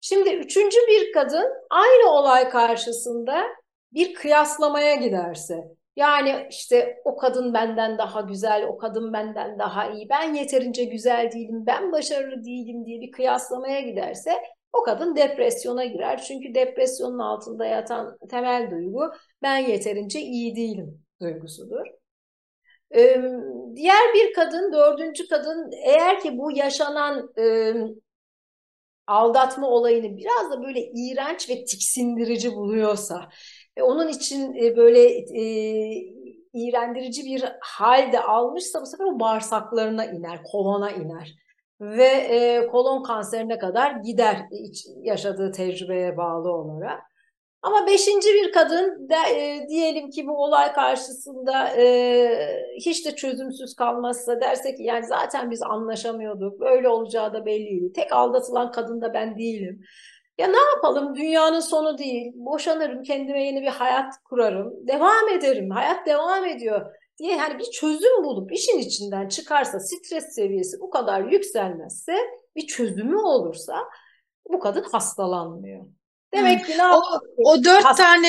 Şimdi 0.00 0.30
üçüncü 0.30 0.78
bir 0.88 1.12
kadın 1.12 1.52
aynı 1.70 2.10
olay 2.10 2.48
karşısında 2.48 3.42
bir 3.92 4.14
kıyaslamaya 4.14 4.94
giderse, 4.94 5.64
yani 5.96 6.46
işte 6.50 7.02
o 7.04 7.16
kadın 7.16 7.54
benden 7.54 7.98
daha 7.98 8.20
güzel, 8.20 8.64
o 8.64 8.78
kadın 8.78 9.12
benden 9.12 9.58
daha 9.58 9.90
iyi, 9.90 10.08
ben 10.08 10.34
yeterince 10.34 10.84
güzel 10.84 11.32
değilim, 11.32 11.66
ben 11.66 11.92
başarılı 11.92 12.44
değilim 12.44 12.86
diye 12.86 13.00
bir 13.00 13.12
kıyaslamaya 13.12 13.80
giderse 13.80 14.32
o 14.72 14.82
kadın 14.82 15.16
depresyona 15.16 15.84
girer. 15.84 16.22
Çünkü 16.22 16.54
depresyonun 16.54 17.18
altında 17.18 17.66
yatan 17.66 18.18
temel 18.30 18.70
duygu 18.70 19.12
ben 19.42 19.56
yeterince 19.56 20.20
iyi 20.20 20.56
değilim 20.56 21.05
duygusudur. 21.20 21.86
Diğer 23.76 24.14
bir 24.14 24.34
kadın, 24.34 24.72
dördüncü 24.72 25.28
kadın 25.28 25.70
eğer 25.84 26.20
ki 26.20 26.38
bu 26.38 26.52
yaşanan 26.52 27.30
aldatma 29.06 29.68
olayını 29.68 30.16
biraz 30.16 30.50
da 30.50 30.62
böyle 30.62 30.80
iğrenç 30.80 31.50
ve 31.50 31.64
tiksindirici 31.64 32.52
buluyorsa 32.52 33.28
onun 33.80 34.08
için 34.08 34.54
e, 34.54 34.76
böyle 34.76 35.02
e, 35.18 35.42
iğrendirici 36.52 37.24
bir 37.24 37.44
halde 37.60 38.20
almışsa 38.20 38.82
bu 38.82 38.86
sefer 38.86 39.04
o 39.04 39.20
bağırsaklarına 39.20 40.04
iner, 40.04 40.42
kolona 40.52 40.90
iner 40.90 41.34
ve 41.80 42.06
e, 42.06 42.66
kolon 42.66 43.02
kanserine 43.02 43.58
kadar 43.58 43.90
gider 43.90 44.36
yaşadığı 45.02 45.52
tecrübeye 45.52 46.16
bağlı 46.16 46.52
olarak. 46.52 47.02
Ama 47.66 47.86
beşinci 47.86 48.28
bir 48.28 48.52
kadın 48.52 49.08
de, 49.08 49.14
e, 49.14 49.68
diyelim 49.68 50.10
ki 50.10 50.26
bu 50.26 50.44
olay 50.44 50.72
karşısında 50.72 51.68
e, 51.76 51.86
hiç 52.76 53.06
de 53.06 53.16
çözümsüz 53.16 53.74
kalmazsa 53.74 54.40
derse 54.40 54.74
ki 54.74 54.82
yani 54.82 55.06
zaten 55.06 55.50
biz 55.50 55.62
anlaşamıyorduk, 55.62 56.60
böyle 56.60 56.88
olacağı 56.88 57.32
da 57.32 57.46
belliydi. 57.46 57.92
Tek 57.92 58.12
aldatılan 58.12 58.72
kadın 58.72 59.00
da 59.00 59.14
ben 59.14 59.38
değilim. 59.38 59.84
Ya 60.38 60.46
ne 60.46 60.58
yapalım? 60.74 61.16
Dünyanın 61.16 61.60
sonu 61.60 61.98
değil. 61.98 62.32
Boşanırım, 62.34 63.02
kendime 63.02 63.44
yeni 63.44 63.62
bir 63.62 63.66
hayat 63.66 64.14
kurarım, 64.24 64.88
devam 64.88 65.28
ederim. 65.28 65.70
Hayat 65.70 66.06
devam 66.06 66.44
ediyor 66.44 66.86
diye 67.18 67.38
hani 67.38 67.58
bir 67.58 67.64
çözüm 67.64 68.24
bulup 68.24 68.52
işin 68.52 68.78
içinden 68.78 69.28
çıkarsa, 69.28 69.80
stres 69.80 70.34
seviyesi 70.34 70.80
bu 70.80 70.90
kadar 70.90 71.20
yükselmezse, 71.20 72.16
bir 72.56 72.66
çözümü 72.66 73.16
olursa 73.16 73.76
bu 74.52 74.58
kadın 74.58 74.84
hastalanmıyor. 74.92 75.95
Demek 76.36 76.66
ki 76.66 76.78
ne 76.78 76.86
O, 76.86 77.02
o 77.44 77.64
dört 77.64 77.84
Hasta- 77.84 78.02
tane 78.02 78.28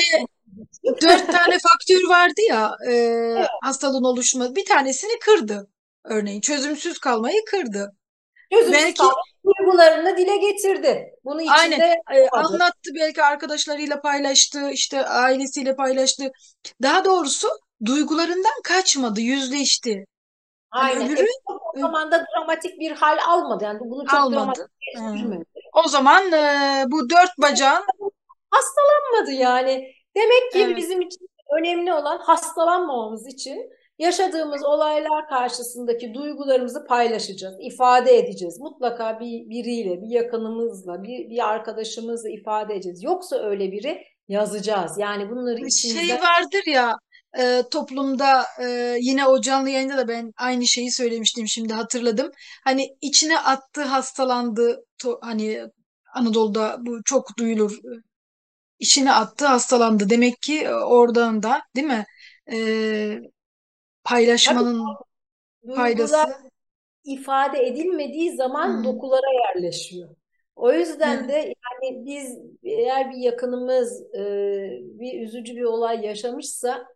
dört 1.02 1.32
tane 1.32 1.58
faktör 1.58 2.08
vardı 2.08 2.40
ya 2.48 2.70
e, 2.90 3.34
hastalığın 3.62 4.04
oluşma. 4.04 4.54
Bir 4.54 4.64
tanesini 4.64 5.18
kırdı. 5.18 5.68
Örneğin 6.04 6.40
çözümsüz 6.40 6.98
kalmayı 6.98 7.44
kırdı. 7.50 7.92
Çözümsüz 8.52 8.72
Belki- 8.72 9.02
duygularını 9.46 10.16
dile 10.16 10.36
getirdi. 10.36 11.06
Bunu 11.24 11.42
içinde 11.42 11.56
Aynen. 11.60 11.80
E, 12.24 12.28
anlattı 12.32 12.90
belki 12.94 13.22
arkadaşlarıyla 13.22 14.00
paylaştı, 14.00 14.70
işte 14.70 15.06
ailesiyle 15.06 15.76
paylaştı. 15.76 16.30
Daha 16.82 17.04
doğrusu 17.04 17.48
duygularından 17.84 18.62
kaçmadı, 18.64 19.20
yüzleşti. 19.20 20.04
Hani 20.70 20.90
Aynen. 20.92 21.06
öbürü 21.06 21.20
E, 21.20 21.52
o 21.76 21.80
zaman 21.80 22.12
da 22.12 22.24
dramatik 22.26 22.80
bir 22.80 22.92
hal 22.92 23.18
almadı. 23.28 23.64
Yani 23.64 23.80
bunu 23.80 24.06
çok 24.06 24.20
almadı. 24.20 24.68
Hı. 24.96 25.02
O 25.72 25.88
zaman 25.88 26.32
e, 26.32 26.84
bu 26.88 27.10
dört 27.10 27.38
bacağın 27.38 27.84
Hastalanmadı 28.50 29.32
yani. 29.32 29.92
Demek 30.16 30.52
ki 30.52 30.62
Evet. 30.64 30.76
bizim 30.76 31.00
için 31.00 31.28
önemli 31.58 31.92
olan 31.92 32.18
hastalanmamamız 32.18 33.26
için 33.26 33.70
Yaşadığımız 33.98 34.64
olaylar 34.64 35.28
karşısındaki 35.28 36.14
duygularımızı 36.14 36.86
paylaşacağız, 36.86 37.56
ifade 37.60 38.18
edeceğiz. 38.18 38.60
Mutlaka 38.60 39.20
bir 39.20 39.50
biriyle, 39.50 40.02
bir 40.02 40.08
yakınımızla, 40.08 41.02
bir, 41.02 41.30
bir 41.30 41.48
arkadaşımızla 41.48 42.30
ifade 42.30 42.74
edeceğiz. 42.74 43.02
Yoksa 43.02 43.36
öyle 43.36 43.72
biri 43.72 44.02
yazacağız. 44.28 44.98
Yani 44.98 45.30
bunları 45.30 45.58
içimizde... 45.66 46.00
Şey 46.00 46.14
vardır 46.14 46.62
ya 46.66 46.96
e, 47.38 47.62
toplumda 47.70 48.42
e, 48.62 48.96
yine 49.00 49.26
o 49.26 49.40
canlı 49.40 49.70
yayında 49.70 49.96
da 49.96 50.08
ben 50.08 50.32
aynı 50.36 50.66
şeyi 50.66 50.92
söylemiştim 50.92 51.48
şimdi 51.48 51.72
hatırladım. 51.72 52.30
Hani 52.64 52.96
içine 53.00 53.38
attı 53.38 53.82
hastalandı 53.82 54.84
to, 54.98 55.18
hani 55.22 55.62
Anadolu'da 56.14 56.76
bu 56.80 57.02
çok 57.04 57.38
duyulur. 57.38 57.78
İçine 58.78 59.12
attı 59.12 59.46
hastalandı. 59.46 60.10
Demek 60.10 60.42
ki 60.42 60.60
e, 60.60 60.74
oradan 60.74 61.42
da 61.42 61.62
değil 61.76 61.86
mi? 61.86 62.04
E, 62.52 63.18
paylaşmanın 64.04 64.84
Tabii, 65.66 65.76
faydası. 65.76 66.16
ifade 67.04 67.66
edilmediği 67.66 68.36
zaman 68.36 68.80
Hı. 68.80 68.84
dokulara 68.84 69.26
yerleşiyor. 69.48 70.08
O 70.56 70.72
yüzden 70.72 71.28
de 71.28 71.34
yani 71.34 72.06
biz 72.06 72.38
eğer 72.62 73.10
bir 73.10 73.16
yakınımız 73.16 74.02
e, 74.14 74.22
bir 74.82 75.20
üzücü 75.22 75.56
bir 75.56 75.62
olay 75.62 76.06
yaşamışsa 76.06 76.86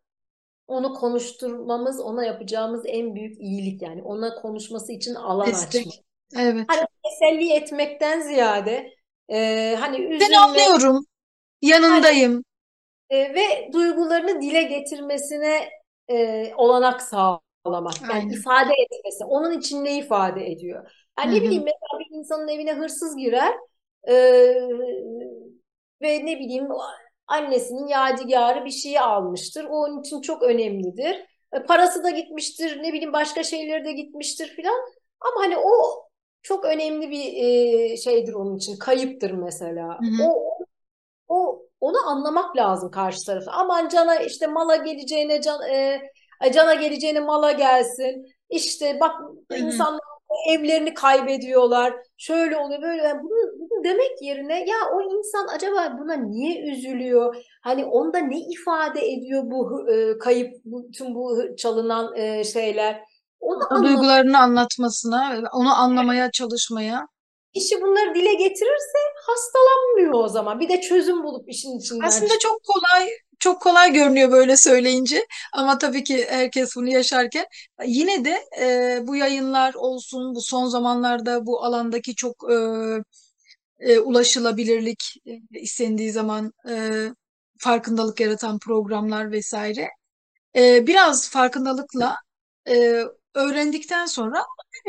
onu 0.67 0.95
konuşturmamız 0.95 2.01
ona 2.01 2.25
yapacağımız 2.25 2.83
en 2.87 3.15
büyük 3.15 3.41
iyilik 3.41 3.83
yani 3.83 4.03
ona 4.03 4.35
konuşması 4.35 4.93
için 4.93 5.15
alan 5.15 5.47
Destek. 5.47 5.87
açmak. 5.87 6.05
Evet. 6.39 6.65
Hani 6.69 6.87
teselli 7.05 7.53
etmekten 7.53 8.21
ziyade 8.21 8.95
e, 9.29 9.77
hani 9.81 9.97
üzülme 9.97 10.37
anlıyorum. 10.37 11.05
Yanındayım. 11.63 12.45
e, 13.11 13.35
ve 13.35 13.73
duygularını 13.73 14.43
dile 14.43 14.63
getirmesine 14.63 15.69
e, 16.09 16.47
olanak 16.57 17.03
sağlamak. 17.03 18.01
Yani 18.03 18.13
Aynen. 18.13 18.31
ifade 18.31 18.73
etmesi. 18.75 19.25
Onun 19.25 19.59
için 19.59 19.85
ne 19.85 19.99
ifade 19.99 20.47
ediyor? 20.53 20.91
Yani 21.19 21.35
ne 21.35 21.43
bileyim 21.43 21.65
mesela 21.65 22.01
bir 22.01 22.19
insanın 22.19 22.49
evine 22.49 22.73
hırsız 22.75 23.17
girer 23.17 23.55
e, 24.09 24.15
ve 26.03 26.27
ne 26.27 26.39
bileyim 26.39 26.69
annesinin 27.33 27.87
yadigarı 27.87 28.65
bir 28.65 28.71
şeyi 28.71 29.01
almıştır. 29.01 29.65
O 29.65 29.77
onun 29.77 30.01
için 30.01 30.21
çok 30.21 30.43
önemlidir. 30.43 31.27
E, 31.53 31.63
parası 31.63 32.05
da 32.05 32.11
gitmiştir, 32.11 32.83
ne 32.83 32.93
bileyim 32.93 33.13
başka 33.13 33.43
şeyleri 33.43 33.85
de 33.85 33.93
gitmiştir 33.93 34.49
filan. 34.49 34.81
Ama 35.21 35.45
hani 35.45 35.57
o 35.59 36.03
çok 36.43 36.65
önemli 36.65 37.11
bir 37.11 37.33
e, 37.93 37.97
şeydir 37.97 38.33
onun 38.33 38.57
için. 38.57 38.77
Kayıptır 38.77 39.31
mesela. 39.31 39.89
Hı 39.89 40.23
hı. 40.23 40.29
O 40.29 40.59
o 41.29 41.63
onu 41.81 42.09
anlamak 42.09 42.57
lazım 42.57 42.91
karşı 42.91 43.27
tarafı. 43.27 43.51
Aman 43.51 43.89
cana 43.89 44.17
işte 44.17 44.47
mala 44.47 44.77
geleceğine 44.77 45.41
can 45.43 45.63
e, 45.71 46.01
cana 46.53 46.75
geleceğine 46.75 47.21
mala 47.21 47.53
gelsin. 47.53 48.27
İşte 48.51 49.01
bak 49.01 49.21
Hı 49.51 49.55
hı. 49.55 49.59
insanlar 49.59 50.12
evlerini 50.51 50.95
kaybediyorlar. 50.95 51.95
Şöyle 52.17 52.57
oluyor 52.57 52.83
böyle. 52.83 53.03
Yani 53.03 53.21
bunu, 53.23 53.53
bunu 53.59 53.85
demek 53.85 54.23
yerine 54.23 54.59
ya 54.59 54.77
o 54.95 55.03
insan 55.03 55.47
acaba 55.55 55.99
buna 55.99 56.15
niye 56.17 56.73
üzülüyor? 56.73 57.37
Hani 57.63 57.85
onda 57.85 58.19
ne 58.19 58.39
ifade 58.39 59.01
ediyor 59.13 59.43
bu 59.45 59.91
e, 59.93 60.19
kayıp, 60.19 60.55
bu, 60.65 60.91
tüm 60.99 61.15
bu 61.15 61.39
çalınan 61.59 62.17
e, 62.17 62.45
şeyler? 62.45 63.01
Onu 63.41 63.61
O 63.71 63.83
duygularını 63.83 64.39
anlatmasına, 64.39 65.43
onu 65.53 65.75
anlamaya 65.75 66.31
çalışmaya. 66.31 67.07
Kişi 67.55 67.81
bunları 67.83 68.15
dile 68.15 68.35
getirirse 68.35 68.99
hastalanmıyor 69.27 70.25
o 70.25 70.29
zaman. 70.29 70.61
Bir 70.61 70.69
de 70.69 70.81
çözüm 70.81 71.23
bulup 71.25 71.49
işin 71.49 71.79
içinden 71.79 72.07
Aslında 72.07 72.39
çok 72.39 72.61
kolay, 72.65 73.09
çok 73.39 73.63
kolay 73.63 73.93
görünüyor 73.93 74.31
böyle 74.31 74.57
söyleyince. 74.57 75.27
Ama 75.53 75.79
tabii 75.79 76.05
ki 76.05 76.27
herkes 76.29 76.77
bunu 76.77 76.89
yaşarken 76.89 77.47
yine 77.87 78.25
de 78.25 78.43
e, 78.61 78.99
bu 79.07 79.17
yayınlar 79.17 79.75
olsun, 79.75 80.35
bu 80.35 80.41
son 80.41 80.67
zamanlarda 80.67 81.47
bu 81.47 81.65
alandaki 81.65 82.15
çok 82.15 82.37
e, 82.53 82.57
e, 83.81 83.99
ulaşılabilirlik 83.99 85.15
e, 85.27 85.61
istendiği 85.61 86.13
zaman 86.13 86.53
e, 86.69 86.75
farkındalık 87.59 88.21
yaratan 88.21 88.59
programlar 88.59 89.33
vesaire. 89.33 89.89
E, 90.57 90.87
biraz 90.87 91.31
farkındalıkla 91.31 92.17
e, 92.69 93.05
öğrendikten 93.35 94.07
sonra 94.07 94.45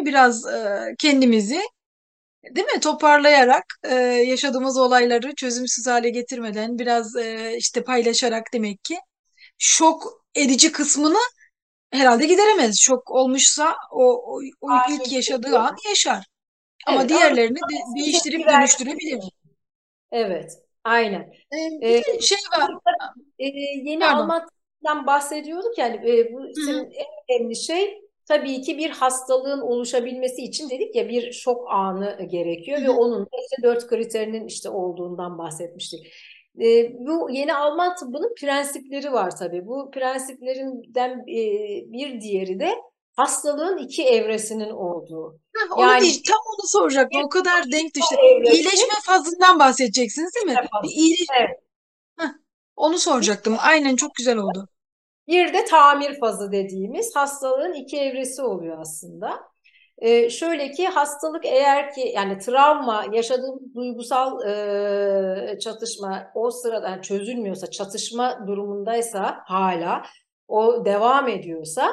biraz 0.05 0.45
e, 0.47 0.81
kendimizi 0.99 1.61
Değil 2.51 2.67
mi? 2.67 2.79
Toparlayarak 2.79 3.63
e, 3.83 3.95
yaşadığımız 4.03 4.77
olayları 4.77 5.35
çözümsüz 5.35 5.87
hale 5.87 6.09
getirmeden 6.09 6.79
biraz 6.79 7.15
e, 7.15 7.55
işte 7.57 7.83
paylaşarak 7.83 8.53
demek 8.53 8.83
ki 8.83 8.97
şok 9.57 10.23
edici 10.35 10.71
kısmını 10.71 11.17
herhalde 11.91 12.25
gideremez. 12.25 12.79
Şok 12.79 13.11
olmuşsa 13.11 13.75
o, 13.91 14.03
o, 14.03 14.39
o 14.61 14.69
ilk 14.89 15.11
yaşadığı 15.11 15.59
an 15.59 15.75
yaşar. 15.89 16.25
Ama 16.87 17.01
Evet 17.01 17.09
diğerlerini 17.09 17.57
de, 17.57 17.75
değiştirip 17.95 18.47
dönüştürebilir. 18.49 19.19
Evet, 20.11 20.51
aynen. 20.83 21.21
E, 21.21 21.57
bir 21.81 21.87
Ee, 22.17 22.21
şey 22.21 22.37
var. 22.59 22.71
e, 23.39 23.45
yeni 23.83 23.99
Pardon. 23.99 24.19
Alman 24.19 24.47
tıbbından 24.47 25.07
bahsediyorduk 25.07 25.77
yani 25.77 25.95
e, 25.95 26.33
bu 26.33 26.41
senin 26.65 26.91
en 26.91 27.39
önemli 27.39 27.55
şey 27.55 28.01
tabii 28.27 28.61
ki 28.61 28.77
bir 28.77 28.89
hastalığın 28.89 29.61
oluşabilmesi 29.61 30.41
için 30.41 30.69
dedik 30.69 30.95
ya 30.95 31.09
bir 31.09 31.31
şok 31.31 31.71
anı 31.71 32.27
gerekiyor 32.31 32.79
Hı 32.79 32.83
ve 32.83 32.89
onun 32.89 33.27
işte 33.41 33.63
dört 33.63 33.87
kriterinin 33.87 34.47
işte 34.47 34.69
olduğundan 34.69 35.37
bahsetmiştik. 35.37 36.13
E, 36.61 36.93
bu 36.99 37.29
yeni 37.31 37.53
Alman 37.53 37.95
tıbbının 37.95 38.35
prensipleri 38.41 39.13
var 39.13 39.37
tabii. 39.37 39.65
Bu 39.67 39.91
prensiplerinden 39.91 41.09
e, 41.19 41.41
bir 41.91 42.21
diğeri 42.21 42.59
de 42.59 42.75
hastalığın 43.15 43.77
iki 43.77 44.03
evresinin 44.03 44.69
olduğu. 44.69 45.39
Heh, 45.55 45.77
Onu 45.77 45.81
Yani 45.81 46.01
değil, 46.01 46.23
tam 46.27 46.39
onu 46.47 46.67
soracaktım. 46.67 47.21
O 47.23 47.29
kadar 47.29 47.71
denk 47.71 47.95
düştü. 47.95 48.15
evresi 48.15 48.57
İyileşme 48.57 48.93
fazından 49.03 49.59
bahsedeceksiniz 49.59 50.35
değil 50.35 50.45
mi? 50.45 50.53
fazı. 50.53 50.83
Bir 50.83 50.89
iyileş... 50.89 51.27
Evet. 51.39 51.59
Heh, 52.19 52.29
onu 52.75 52.99
soracaktım. 52.99 53.55
Aynen 53.59 53.95
çok 53.95 54.15
güzel 54.15 54.37
oldu. 54.37 54.67
Bir 55.27 55.53
de 55.53 55.65
tamir 55.65 56.19
fazı 56.19 56.51
dediğimiz 56.51 57.15
hastalığın 57.15 57.73
iki 57.73 57.99
evresi 57.99 58.41
oluyor 58.41 58.77
aslında. 58.79 59.53
Ee, 59.97 60.29
şöyle 60.29 60.71
ki 60.71 60.87
hastalık 60.87 61.45
eğer 61.45 61.93
ki 61.93 62.11
yani 62.15 62.37
travma 62.37 63.05
yaşadığım 63.11 63.59
duygusal 63.75 64.47
e, 64.47 65.59
çatışma 65.59 66.31
o 66.35 66.51
sırada 66.51 66.89
yani 66.89 67.01
çözülmüyorsa 67.01 67.71
çatışma 67.71 68.47
durumundaysa 68.47 69.39
hala 69.45 70.03
o 70.47 70.85
devam 70.85 71.27
ediyorsa 71.27 71.91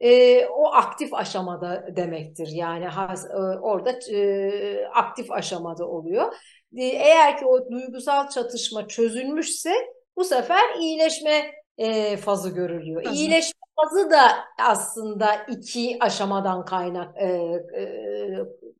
e, 0.00 0.46
o 0.46 0.72
aktif 0.72 1.14
aşamada 1.14 1.86
demektir. 1.96 2.48
Yani 2.52 2.86
has, 2.86 3.24
e, 3.24 3.36
orada 3.60 3.92
e, 4.12 4.86
aktif 4.94 5.32
aşamada 5.32 5.88
oluyor. 5.88 6.34
E, 6.76 6.84
eğer 6.84 7.38
ki 7.38 7.46
o 7.46 7.70
duygusal 7.70 8.28
çatışma 8.28 8.88
çözülmüşse 8.88 9.72
bu 10.16 10.24
sefer 10.24 10.74
iyileşme 10.80 11.61
e, 11.78 12.16
fazı 12.16 12.50
görülüyor. 12.50 13.04
Fazla. 13.04 13.18
İyileşme 13.18 13.60
fazı 13.76 14.10
da 14.10 14.20
aslında 14.58 15.34
iki 15.34 15.96
aşamadan 16.00 16.64
kaynak 16.64 17.16
e, 17.16 17.26
e, 17.26 17.84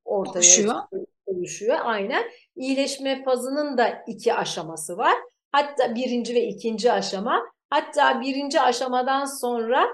ortaya 0.05 0.39
Oluşuyor. 0.39 0.75
oluşuyor. 1.27 1.79
Aynen. 1.83 2.25
İyileşme 2.57 3.25
fazının 3.25 3.79
da 3.79 4.03
iki 4.07 4.35
aşaması 4.35 4.97
var. 4.99 5.15
Hatta 5.53 5.95
birinci 5.95 6.35
ve 6.35 6.43
ikinci 6.43 6.93
aşama. 6.93 7.47
Hatta 7.71 8.21
birinci 8.21 8.61
aşamadan 8.61 9.25
sonra 9.25 9.85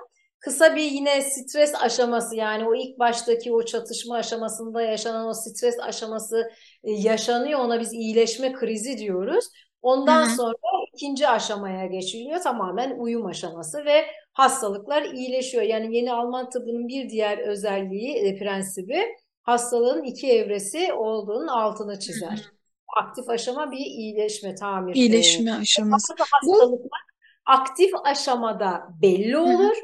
kısa 0.40 0.76
bir 0.76 0.82
yine 0.82 1.22
stres 1.22 1.74
aşaması 1.74 2.36
yani 2.36 2.68
o 2.68 2.74
ilk 2.74 2.98
baştaki 2.98 3.52
o 3.52 3.64
çatışma 3.64 4.16
aşamasında 4.16 4.82
yaşanan 4.82 5.28
o 5.28 5.34
stres 5.34 5.80
aşaması 5.80 6.50
e, 6.84 6.92
yaşanıyor. 6.92 7.60
Ona 7.60 7.80
biz 7.80 7.92
iyileşme 7.92 8.52
krizi 8.52 8.98
diyoruz. 8.98 9.44
Ondan 9.82 10.26
Hı 10.26 10.30
hı. 10.30 10.34
sonra 10.36 10.56
ikinci 10.94 11.28
aşamaya 11.28 11.86
geçiliyor. 11.86 12.40
Tamamen 12.40 12.98
uyum 12.98 13.26
aşaması 13.26 13.84
ve 13.84 14.04
hastalıklar 14.32 15.02
iyileşiyor. 15.02 15.62
Yani 15.62 15.96
yeni 15.96 16.12
Alman 16.12 16.50
tıbbının 16.50 16.88
bir 16.88 17.08
diğer 17.10 17.38
özelliği, 17.38 18.14
e, 18.16 18.38
prensibi 18.38 19.02
hastalığın 19.42 20.02
iki 20.04 20.32
evresi 20.32 20.92
olduğunun 20.92 21.46
altını 21.46 21.98
çizer. 21.98 22.28
hı. 22.28 22.58
Aktif 23.00 23.28
aşama 23.28 23.70
bir 23.70 23.76
iyileşme, 23.86 24.54
tamir. 24.54 24.96
e, 24.96 24.98
İyileşme 24.98 25.52
aşaması. 25.52 26.12
bazı 26.18 26.46
Bu 26.46 26.52
hastalıklar 26.52 27.00
aktif 27.46 27.90
aşamada 28.04 28.88
belli 29.02 29.38
olur. 29.38 29.76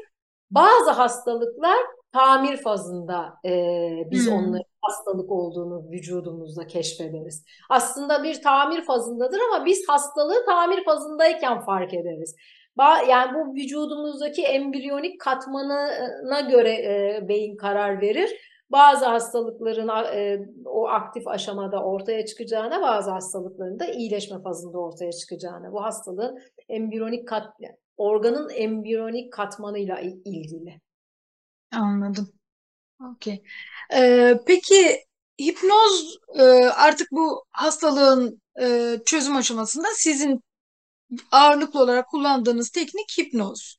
Bazı 0.51 0.91
hastalıklar 0.91 1.77
tamir 2.15 2.57
fazında 2.57 3.33
e, 3.45 3.51
biz 4.11 4.27
Hı. 4.27 4.31
onların 4.31 4.65
hastalık 4.81 5.31
olduğunu 5.31 5.91
vücudumuzda 5.91 6.67
keşfederiz. 6.67 7.45
Aslında 7.69 8.23
bir 8.23 8.41
tamir 8.41 8.81
fazındadır 8.85 9.39
ama 9.49 9.65
biz 9.65 9.89
hastalığı 9.89 10.45
tamir 10.45 10.83
fazındayken 10.85 11.59
fark 11.61 11.93
ederiz. 11.93 12.35
Ba- 12.79 13.09
Yani 13.09 13.33
bu 13.35 13.53
vücudumuzdaki 13.55 14.43
embriyonik 14.43 15.21
katmanına 15.21 16.41
göre 16.49 16.73
e, 16.73 17.27
beyin 17.27 17.57
karar 17.57 18.01
verir. 18.01 18.29
Bazı 18.69 19.05
hastalıkların 19.05 19.89
e, 20.15 20.39
o 20.65 20.87
aktif 20.87 21.27
aşamada 21.27 21.83
ortaya 21.83 22.25
çıkacağına, 22.25 22.81
bazı 22.81 23.11
hastalıkların 23.11 23.79
da 23.79 23.85
iyileşme 23.85 24.41
fazında 24.41 24.77
ortaya 24.77 25.11
çıkacağına. 25.11 25.71
Bu 25.71 25.83
hastalığın 25.83 26.39
embriyonik 26.69 27.27
kat, 27.27 27.47
organın 27.97 28.49
embriyonik 28.55 29.33
katmanıyla 29.33 29.99
il- 29.99 30.21
ilgili. 30.25 30.84
Anladım. 31.71 32.33
Okey. 33.11 33.43
Ee, 33.93 34.39
peki 34.47 35.05
hipnoz 35.41 36.17
e, 36.39 36.43
artık 36.65 37.11
bu 37.11 37.45
hastalığın 37.51 38.41
e, 38.61 38.97
çözüm 39.05 39.35
aşamasında 39.35 39.87
sizin 39.95 40.41
ağırlıklı 41.31 41.81
olarak 41.81 42.09
kullandığınız 42.09 42.69
teknik 42.69 43.17
hipnoz. 43.17 43.77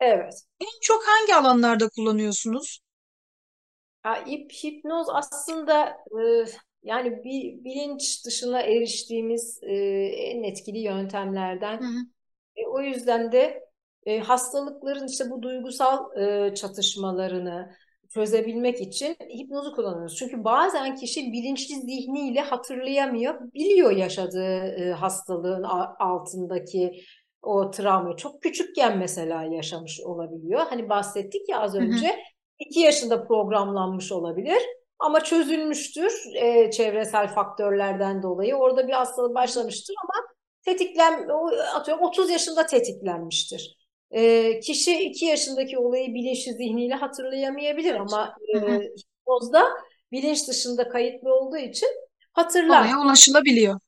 Evet. 0.00 0.34
En 0.60 0.80
çok 0.82 1.04
hangi 1.06 1.34
alanlarda 1.34 1.88
kullanıyorsunuz? 1.88 2.80
Ya, 4.04 4.26
hip, 4.26 4.52
hipnoz 4.52 5.06
aslında 5.10 5.86
e, 5.88 6.44
yani 6.82 7.24
bir 7.24 7.64
bilinç 7.64 8.26
dışına 8.26 8.60
eriştiğimiz 8.62 9.60
e, 9.62 9.74
en 10.06 10.42
etkili 10.42 10.78
yöntemlerden. 10.78 11.78
Hı 11.78 11.84
hı. 11.84 12.00
E, 12.56 12.66
o 12.66 12.80
yüzden 12.80 13.32
de 13.32 13.71
e, 14.06 14.18
hastalıkların 14.18 15.06
işte 15.06 15.30
bu 15.30 15.42
duygusal 15.42 16.16
e, 16.16 16.54
çatışmalarını 16.54 17.72
çözebilmek 18.14 18.80
için 18.80 19.16
hipnozu 19.38 19.74
kullanıyoruz. 19.74 20.16
Çünkü 20.16 20.44
bazen 20.44 20.96
kişi 20.96 21.32
bilinçli 21.32 21.74
zihniyle 21.74 22.40
hatırlayamıyor, 22.40 23.52
biliyor 23.54 23.90
yaşadığı 23.90 24.66
e, 24.66 24.92
hastalığın 24.92 25.62
altındaki 25.98 27.04
o 27.42 27.70
travmayı. 27.70 28.16
Çok 28.16 28.42
küçükken 28.42 28.98
mesela 28.98 29.44
yaşamış 29.44 30.00
olabiliyor. 30.00 30.60
Hani 30.60 30.88
bahsettik 30.88 31.48
ya 31.48 31.60
az 31.60 31.74
önce. 31.74 32.08
Hı 32.08 32.12
hı. 32.12 32.16
2 32.58 32.80
yaşında 32.80 33.24
programlanmış 33.26 34.12
olabilir 34.12 34.62
ama 34.98 35.20
çözülmüştür 35.20 36.12
e, 36.34 36.70
çevresel 36.70 37.28
faktörlerden 37.28 38.22
dolayı. 38.22 38.54
Orada 38.54 38.88
bir 38.88 38.92
hastalık 38.92 39.34
başlamıştır 39.34 39.94
ama 40.04 40.26
tetiklen 40.64 41.28
atıyorum 41.74 42.04
30 42.04 42.30
yaşında 42.30 42.66
tetiklenmiştir. 42.66 43.81
E, 44.12 44.60
kişi 44.60 44.98
2 44.98 45.24
yaşındaki 45.24 45.78
olayı 45.78 46.14
bilinçli 46.14 46.52
zihniyle 46.52 46.94
hatırlayamayabilir 46.94 47.94
ama 47.94 48.34
e, 48.54 48.58
hipnozda 48.60 49.62
bilinç 50.12 50.48
dışında 50.48 50.88
kayıtlı 50.88 51.34
olduğu 51.34 51.56
için 51.56 51.88
hatırlar. 52.32 52.80
Oraya 52.80 53.00
ulaşılabiliyor. 53.00 53.80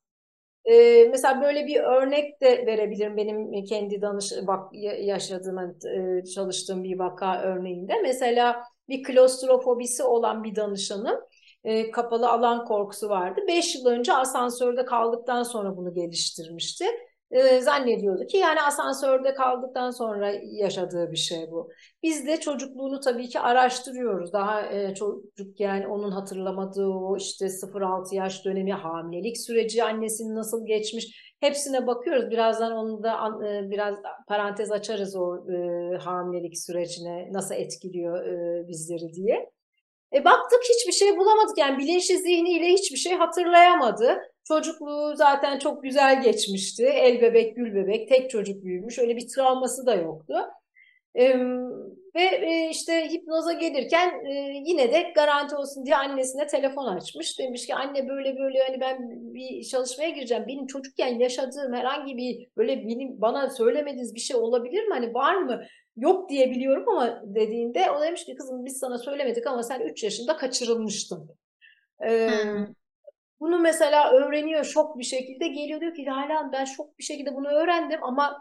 Ee, 0.64 1.08
mesela 1.10 1.42
böyle 1.42 1.66
bir 1.66 1.80
örnek 1.80 2.40
de 2.40 2.66
verebilirim 2.66 3.16
benim 3.16 3.64
kendi 3.64 4.02
danış 4.02 4.32
bak 4.46 4.74
yaşadığım 5.00 5.58
e, 5.58 6.24
çalıştığım 6.24 6.84
bir 6.84 6.98
vaka 6.98 7.40
örneğinde. 7.42 7.92
Mesela 8.02 8.62
bir 8.88 9.02
klostrofobisi 9.02 10.02
olan 10.02 10.44
bir 10.44 10.56
danışanım 10.56 11.20
e, 11.64 11.90
kapalı 11.90 12.30
alan 12.30 12.64
korkusu 12.64 13.08
vardı. 13.08 13.40
5 13.48 13.74
yıl 13.74 13.86
önce 13.86 14.12
asansörde 14.12 14.84
kaldıktan 14.84 15.42
sonra 15.42 15.76
bunu 15.76 15.94
geliştirmişti 15.94 16.84
e, 17.34 17.60
zannediyordu 17.60 18.26
ki 18.26 18.36
yani 18.36 18.62
asansörde 18.62 19.34
kaldıktan 19.34 19.90
sonra 19.90 20.32
yaşadığı 20.42 21.10
bir 21.12 21.16
şey 21.16 21.50
bu. 21.50 21.68
Biz 22.02 22.26
de 22.26 22.40
çocukluğunu 22.40 23.00
tabii 23.00 23.28
ki 23.28 23.40
araştırıyoruz. 23.40 24.32
Daha 24.32 24.62
e, 24.62 24.94
çocuk 24.94 25.60
yani 25.60 25.86
onun 25.86 26.10
hatırlamadığı 26.10 26.88
o 26.88 27.16
işte 27.16 27.46
0-6 27.46 28.14
yaş 28.14 28.44
dönemi 28.44 28.72
hamilelik 28.72 29.38
süreci 29.38 29.84
annesinin 29.84 30.34
nasıl 30.34 30.66
geçmiş 30.66 31.34
hepsine 31.40 31.86
bakıyoruz. 31.86 32.30
Birazdan 32.30 32.72
onu 32.72 33.02
da 33.02 33.12
e, 33.48 33.70
biraz 33.70 33.98
parantez 34.28 34.72
açarız 34.72 35.16
o 35.16 35.36
e, 35.36 35.56
hamilelik 35.96 36.58
sürecine 36.58 37.28
nasıl 37.32 37.54
etkiliyor 37.54 38.26
e, 38.26 38.68
bizleri 38.68 39.12
diye. 39.14 39.50
E 40.14 40.24
baktık 40.24 40.60
hiçbir 40.62 40.92
şey 40.92 41.16
bulamadık 41.16 41.58
yani 41.58 41.78
bilinçli 41.78 42.18
zihniyle 42.18 42.66
hiçbir 42.66 42.96
şey 42.96 43.12
hatırlayamadı. 43.12 44.33
Çocukluğu 44.48 45.16
zaten 45.16 45.58
çok 45.58 45.82
güzel 45.82 46.22
geçmişti. 46.22 46.84
El 46.84 47.22
bebek, 47.22 47.56
gül 47.56 47.74
bebek, 47.74 48.08
tek 48.08 48.30
çocuk 48.30 48.64
büyümüş. 48.64 48.98
Öyle 48.98 49.16
bir 49.16 49.28
travması 49.28 49.86
da 49.86 49.94
yoktu. 49.94 50.34
Ee, 51.14 51.38
ve 52.14 52.22
e, 52.22 52.70
işte 52.70 53.08
hipnoza 53.10 53.52
gelirken 53.52 54.24
e, 54.26 54.62
yine 54.66 54.92
de 54.92 55.12
garanti 55.14 55.56
olsun 55.56 55.86
diye 55.86 55.96
annesine 55.96 56.46
telefon 56.46 56.86
açmış. 56.86 57.38
Demiş 57.38 57.66
ki 57.66 57.74
anne 57.74 58.08
böyle 58.08 58.38
böyle 58.38 58.62
hani 58.62 58.80
ben 58.80 58.98
bir 59.34 59.64
çalışmaya 59.64 60.10
gireceğim. 60.10 60.44
Benim 60.48 60.66
çocukken 60.66 61.18
yaşadığım 61.18 61.72
herhangi 61.72 62.16
bir 62.16 62.48
böyle 62.56 62.76
benim 62.76 63.20
bana 63.20 63.50
söylemediğiniz 63.50 64.14
bir 64.14 64.20
şey 64.20 64.36
olabilir 64.36 64.84
mi? 64.84 64.94
Hani 64.94 65.14
var 65.14 65.34
mı? 65.34 65.64
Yok 65.96 66.30
diye 66.30 66.50
biliyorum 66.50 66.88
ama 66.88 67.22
dediğinde 67.24 67.90
o 67.90 68.02
demiş 68.02 68.24
ki 68.24 68.34
kızım 68.34 68.64
biz 68.64 68.76
sana 68.76 68.98
söylemedik 68.98 69.46
ama 69.46 69.62
sen 69.62 69.80
3 69.80 70.04
yaşında 70.04 70.36
kaçırılmıştın. 70.36 71.30
Ee, 72.06 72.28
hmm. 72.28 72.66
Bunu 73.40 73.58
mesela 73.58 74.12
öğreniyor 74.12 74.64
şok 74.64 74.98
bir 74.98 75.04
şekilde 75.04 75.48
geliyor 75.48 75.80
diyor 75.80 75.94
ki 75.94 76.06
Lala 76.06 76.52
ben 76.52 76.64
şok 76.64 76.98
bir 76.98 77.04
şekilde 77.04 77.34
bunu 77.34 77.48
öğrendim 77.48 78.04
ama 78.04 78.38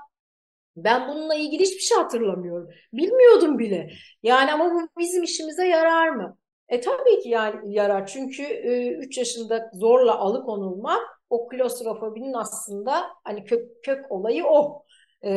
ben 0.75 1.08
bununla 1.08 1.36
ilgili 1.36 1.63
hiçbir 1.63 1.79
şey 1.79 1.97
hatırlamıyorum. 1.97 2.69
Bilmiyordum 2.93 3.60
bile. 3.60 3.89
Yani 4.23 4.53
ama 4.53 4.73
bu 4.73 4.88
bizim 4.99 5.23
işimize 5.23 5.67
yarar 5.67 6.10
mı? 6.10 6.38
E 6.69 6.82
tabii 6.82 7.19
ki 7.23 7.29
yani 7.29 7.73
yarar. 7.73 8.08
Çünkü 8.08 8.43
e, 8.43 8.91
3 8.91 9.17
yaşında 9.17 9.69
zorla 9.73 10.17
alıkonulma 10.17 10.99
o 11.29 11.47
klostrofobinin 11.47 12.34
aslında 12.34 13.03
hani 13.23 13.43
kök, 13.45 13.84
kök 13.84 14.12
olayı 14.12 14.45
o. 14.45 14.84
E, 15.25 15.32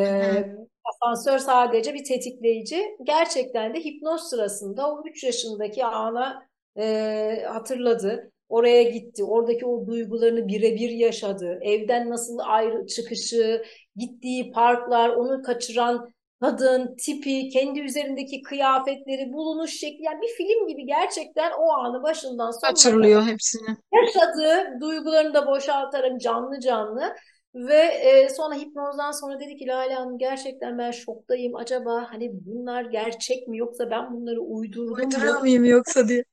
asansör 0.85 1.39
sadece 1.39 1.95
bir 1.95 2.05
tetikleyici. 2.05 2.97
Gerçekten 3.03 3.75
de 3.75 3.81
hipnoz 3.81 4.31
sırasında 4.31 4.93
o 4.93 5.03
3 5.07 5.25
yaşındaki 5.25 5.85
ana 5.85 6.49
e, 6.79 7.45
hatırladı. 7.49 8.33
Oraya 8.49 8.83
gitti. 8.83 9.25
Oradaki 9.25 9.67
o 9.67 9.87
duygularını 9.87 10.49
birebir 10.49 10.91
yaşadı. 10.91 11.59
Evden 11.63 12.11
nasıl 12.11 12.39
ayrı 12.39 12.87
çıkışı, 12.87 13.63
gittiği 13.97 14.53
parklar, 14.53 15.09
onu 15.09 15.43
kaçıran 15.43 16.11
kadın, 16.41 16.97
tipi, 16.97 17.49
kendi 17.49 17.81
üzerindeki 17.81 18.43
kıyafetleri, 18.43 19.33
bulunuş 19.33 19.71
şekli. 19.71 20.03
Yani 20.05 20.21
bir 20.23 20.29
film 20.29 20.67
gibi 20.69 20.87
gerçekten 20.87 21.53
o 21.59 21.73
anı 21.73 22.03
başından 22.03 22.51
sonuna 22.51 22.71
Kaçırılıyor 22.71 23.23
hepsini. 23.23 23.77
Yaşadığı 23.93 24.81
duygularını 24.81 25.35
da 25.35 25.47
boşaltarak 25.47 26.21
canlı 26.21 26.61
canlı 26.61 27.15
ve 27.55 27.83
e, 27.85 28.29
sonra 28.29 28.55
hipnozdan 28.55 29.13
sonra 29.13 29.41
dedi 29.41 29.57
ki 29.57 29.67
Lale 29.67 29.95
Hanım 29.95 30.19
gerçekten 30.19 30.79
ben 30.79 30.91
şoktayım. 30.91 31.57
Acaba 31.57 32.07
hani 32.09 32.31
bunlar 32.33 32.85
gerçek 32.85 33.49
mi 33.49 33.59
yoksa 33.59 33.91
ben 33.91 34.13
bunları 34.13 34.41
uydurdum 34.41 34.99
mu? 34.99 35.05
Uyduramıyorum 35.05 35.65
yoksa 35.65 36.09
diye 36.09 36.25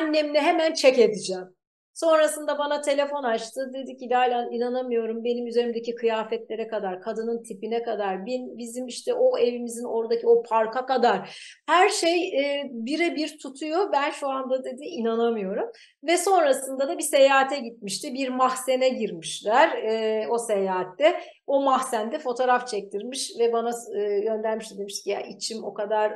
annemle 0.00 0.40
hemen 0.40 0.74
çek 0.74 0.98
edeceğim. 0.98 1.54
Sonrasında 1.94 2.58
bana 2.58 2.80
telefon 2.80 3.22
açtı. 3.22 3.70
Dedi 3.74 3.96
ki 3.96 4.10
Lala 4.10 4.48
inanamıyorum 4.50 5.24
benim 5.24 5.46
üzerimdeki 5.46 5.94
kıyafetlere 5.94 6.68
kadar, 6.68 7.00
kadının 7.00 7.42
tipine 7.42 7.82
kadar, 7.82 8.26
bizim 8.26 8.86
işte 8.86 9.14
o 9.14 9.38
evimizin 9.38 9.84
oradaki 9.84 10.26
o 10.26 10.42
parka 10.42 10.86
kadar 10.86 11.36
her 11.68 11.88
şey 11.88 12.28
e, 12.28 12.70
birebir 12.70 13.38
tutuyor. 13.42 13.92
Ben 13.92 14.10
şu 14.10 14.28
anda 14.28 14.64
dedi 14.64 14.84
inanamıyorum. 14.84 15.70
Ve 16.04 16.16
sonrasında 16.16 16.88
da 16.88 16.98
bir 16.98 17.02
seyahate 17.02 17.58
gitmişti. 17.58 18.14
Bir 18.14 18.28
mahzene 18.28 18.88
girmişler 18.88 19.68
e, 19.82 20.26
o 20.28 20.38
seyahatte. 20.38 21.20
O 21.46 21.62
mahzende 21.62 22.18
fotoğraf 22.18 22.68
çektirmiş 22.68 23.32
ve 23.38 23.52
bana 23.52 23.70
e, 23.96 24.20
göndermişti. 24.20 24.78
Demiş 24.78 25.02
ki 25.02 25.10
ya 25.10 25.20
içim 25.20 25.64
o 25.64 25.74
kadar 25.74 26.12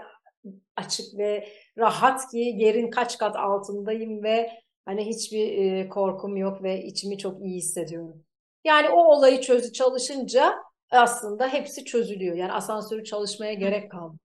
açık 0.76 1.18
ve 1.18 1.48
rahat 1.78 2.30
ki 2.30 2.38
yerin 2.56 2.90
kaç 2.90 3.18
kat 3.18 3.36
altındayım 3.36 4.22
ve 4.22 4.50
hani 4.84 5.06
hiçbir 5.06 5.58
e, 5.58 5.88
korkum 5.88 6.36
yok 6.36 6.62
ve 6.62 6.82
içimi 6.82 7.18
çok 7.18 7.42
iyi 7.42 7.56
hissediyorum. 7.56 8.24
Yani 8.64 8.88
o 8.88 9.04
olayı 9.04 9.40
çözü 9.40 9.72
çalışınca 9.72 10.54
aslında 10.90 11.48
hepsi 11.48 11.84
çözülüyor. 11.84 12.36
Yani 12.36 12.52
asansörü 12.52 13.04
çalışmaya 13.04 13.54
gerek 13.54 13.90
kalmadı. 13.90 14.18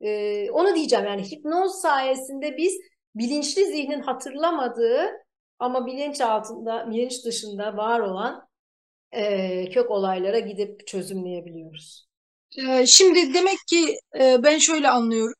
Ee, 0.00 0.50
onu 0.50 0.74
diyeceğim 0.74 1.04
yani 1.04 1.22
hipnoz 1.22 1.80
sayesinde 1.80 2.56
biz 2.56 2.74
bilinçli 3.14 3.66
zihnin 3.66 4.00
hatırlamadığı 4.00 5.10
ama 5.58 5.86
bilinç 5.86 6.20
altında, 6.20 6.90
bilinç 6.90 7.24
dışında 7.24 7.76
var 7.76 8.00
olan 8.00 8.48
e, 9.12 9.70
kök 9.70 9.90
olaylara 9.90 10.38
gidip 10.38 10.86
çözümleyebiliyoruz. 10.86 12.10
Şimdi 12.86 13.34
demek 13.34 13.58
ki 13.68 13.96
e, 14.20 14.42
ben 14.42 14.58
şöyle 14.58 14.88
anlıyorum 14.88 15.34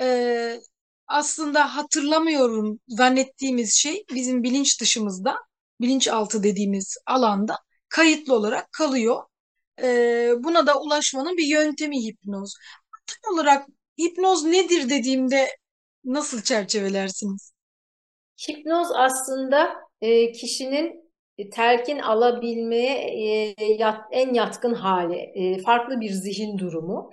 e, 0.00 0.60
aslında 1.06 1.76
hatırlamıyorum 1.76 2.80
zannettiğimiz 2.88 3.74
şey 3.74 4.04
bizim 4.14 4.42
bilinç 4.42 4.80
dışımızda, 4.80 5.36
bilinçaltı 5.80 6.42
dediğimiz 6.42 6.96
alanda 7.06 7.56
kayıtlı 7.88 8.34
olarak 8.34 8.72
kalıyor. 8.72 9.22
E, 9.82 10.32
buna 10.38 10.66
da 10.66 10.80
ulaşmanın 10.80 11.36
bir 11.36 11.46
yöntemi 11.46 12.04
hipnoz. 12.04 12.54
Tam 13.06 13.34
olarak 13.34 13.66
hipnoz 14.00 14.44
nedir 14.44 14.90
dediğimde 14.90 15.48
nasıl 16.04 16.42
çerçevelersiniz? 16.42 17.52
Hipnoz 18.48 18.88
aslında 18.94 19.74
e, 20.00 20.32
kişinin 20.32 21.12
telkin 21.52 21.98
alabilmeye 21.98 22.94
e, 23.58 23.64
yat, 23.74 24.00
en 24.12 24.34
yatkın 24.34 24.74
hali, 24.74 25.16
e, 25.16 25.58
farklı 25.62 26.00
bir 26.00 26.10
zihin 26.10 26.58
durumu. 26.58 27.10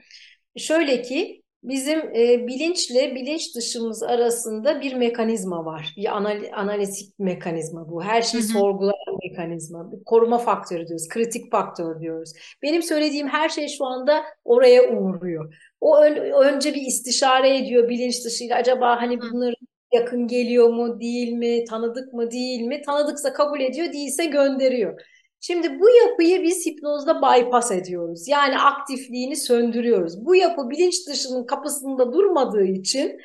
Şöyle 0.58 1.02
ki 1.02 1.44
bizim 1.70 2.00
e, 2.00 2.48
bilinçle 2.48 3.16
bilinç 3.16 3.56
dışımız 3.56 4.04
arasında 4.04 4.82
bir 4.82 4.94
mekanizma 4.94 5.66
var. 5.66 5.94
Bir 5.98 6.16
anal 6.18 6.44
analitik 6.54 7.20
mekanizma 7.20 7.90
bu. 7.90 8.04
Her 8.04 8.22
şeyi 8.22 8.44
sorgulayan 8.44 9.18
mekanizma, 9.24 9.92
bir 9.92 10.04
koruma 10.04 10.38
faktörü 10.38 10.88
diyoruz, 10.88 11.08
kritik 11.10 11.52
faktör 11.52 12.00
diyoruz. 12.00 12.34
Benim 12.62 12.84
söylediğim 12.84 13.28
her 13.28 13.50
şey 13.50 13.68
şu 13.68 13.86
anda 13.86 14.24
oraya 14.44 14.98
uğruyor. 14.98 15.56
O 15.82 15.98
ön, 16.02 16.16
önce 16.44 16.74
bir 16.74 16.82
istişare 16.82 17.58
ediyor 17.58 17.90
bilinç 17.90 18.26
dışıyla 18.26 18.56
acaba 18.58 19.02
hani 19.02 19.22
bunların 19.22 19.68
yakın 19.94 20.28
geliyor 20.28 20.70
mu, 20.70 21.00
değil 21.00 21.34
mi, 21.34 21.64
tanıdık 21.66 22.14
mı, 22.14 22.32
değil 22.32 22.62
mi? 22.62 22.82
Tanıdıksa 22.82 23.34
kabul 23.34 23.60
ediyor, 23.62 23.94
değilse 23.94 24.26
gönderiyor. 24.26 25.02
Şimdi 25.48 25.80
bu 25.80 25.90
yapıyı 25.90 26.44
biz 26.44 26.66
hipnozda 26.66 27.22
bypass 27.22 27.72
ediyoruz. 27.72 28.28
Yani 28.28 28.60
aktifliğini 28.60 29.36
söndürüyoruz. 29.36 30.26
Bu 30.26 30.36
yapı 30.36 30.70
bilinç 30.70 31.08
dışının 31.08 31.46
kapısında 31.46 32.14
durmadığı 32.14 32.66
için 32.66 33.20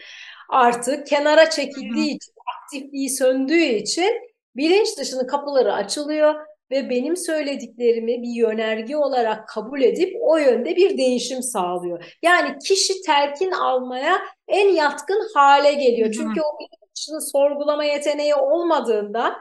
artık 0.48 1.06
kenara 1.06 1.50
çekildiği 1.50 2.16
için, 2.16 2.32
aktifliği 2.56 3.10
söndüğü 3.10 3.64
için 3.64 4.12
bilinç 4.56 4.98
dışının 4.98 5.26
kapıları 5.26 5.72
açılıyor 5.72 6.34
ve 6.70 6.90
benim 6.90 7.16
söylediklerimi 7.16 8.22
bir 8.22 8.34
yönerge 8.34 8.96
olarak 8.96 9.48
kabul 9.48 9.82
edip 9.82 10.16
o 10.20 10.36
yönde 10.36 10.76
bir 10.76 10.98
değişim 10.98 11.42
sağlıyor. 11.42 12.16
Yani 12.22 12.58
kişi 12.58 13.02
telkin 13.02 13.50
almaya 13.50 14.18
en 14.48 14.68
yatkın 14.68 15.28
hale 15.34 15.72
geliyor. 15.72 16.12
Çünkü 16.12 16.40
o 16.40 16.58
bilinç 16.58 16.96
dışını 16.96 17.20
sorgulama 17.20 17.84
yeteneği 17.84 18.34
olmadığında 18.34 19.36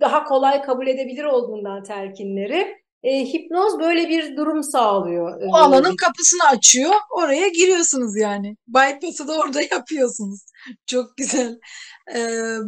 daha 0.00 0.24
kolay 0.24 0.62
kabul 0.62 0.86
edebilir 0.86 1.24
olduğundan 1.24 1.82
telkinleri 1.82 2.78
e, 3.02 3.24
hipnoz 3.24 3.78
böyle 3.80 4.08
bir 4.08 4.36
durum 4.36 4.62
sağlıyor. 4.62 5.42
O 5.42 5.56
alanın 5.56 5.96
kapısını 5.96 6.48
açıyor. 6.48 6.94
Oraya 7.10 7.48
giriyorsunuz 7.48 8.16
yani. 8.16 8.56
Bypass'ı 8.68 9.28
da 9.28 9.38
orada 9.38 9.62
yapıyorsunuz. 9.72 10.40
Çok 10.86 11.16
güzel. 11.16 11.58
E, 12.14 12.18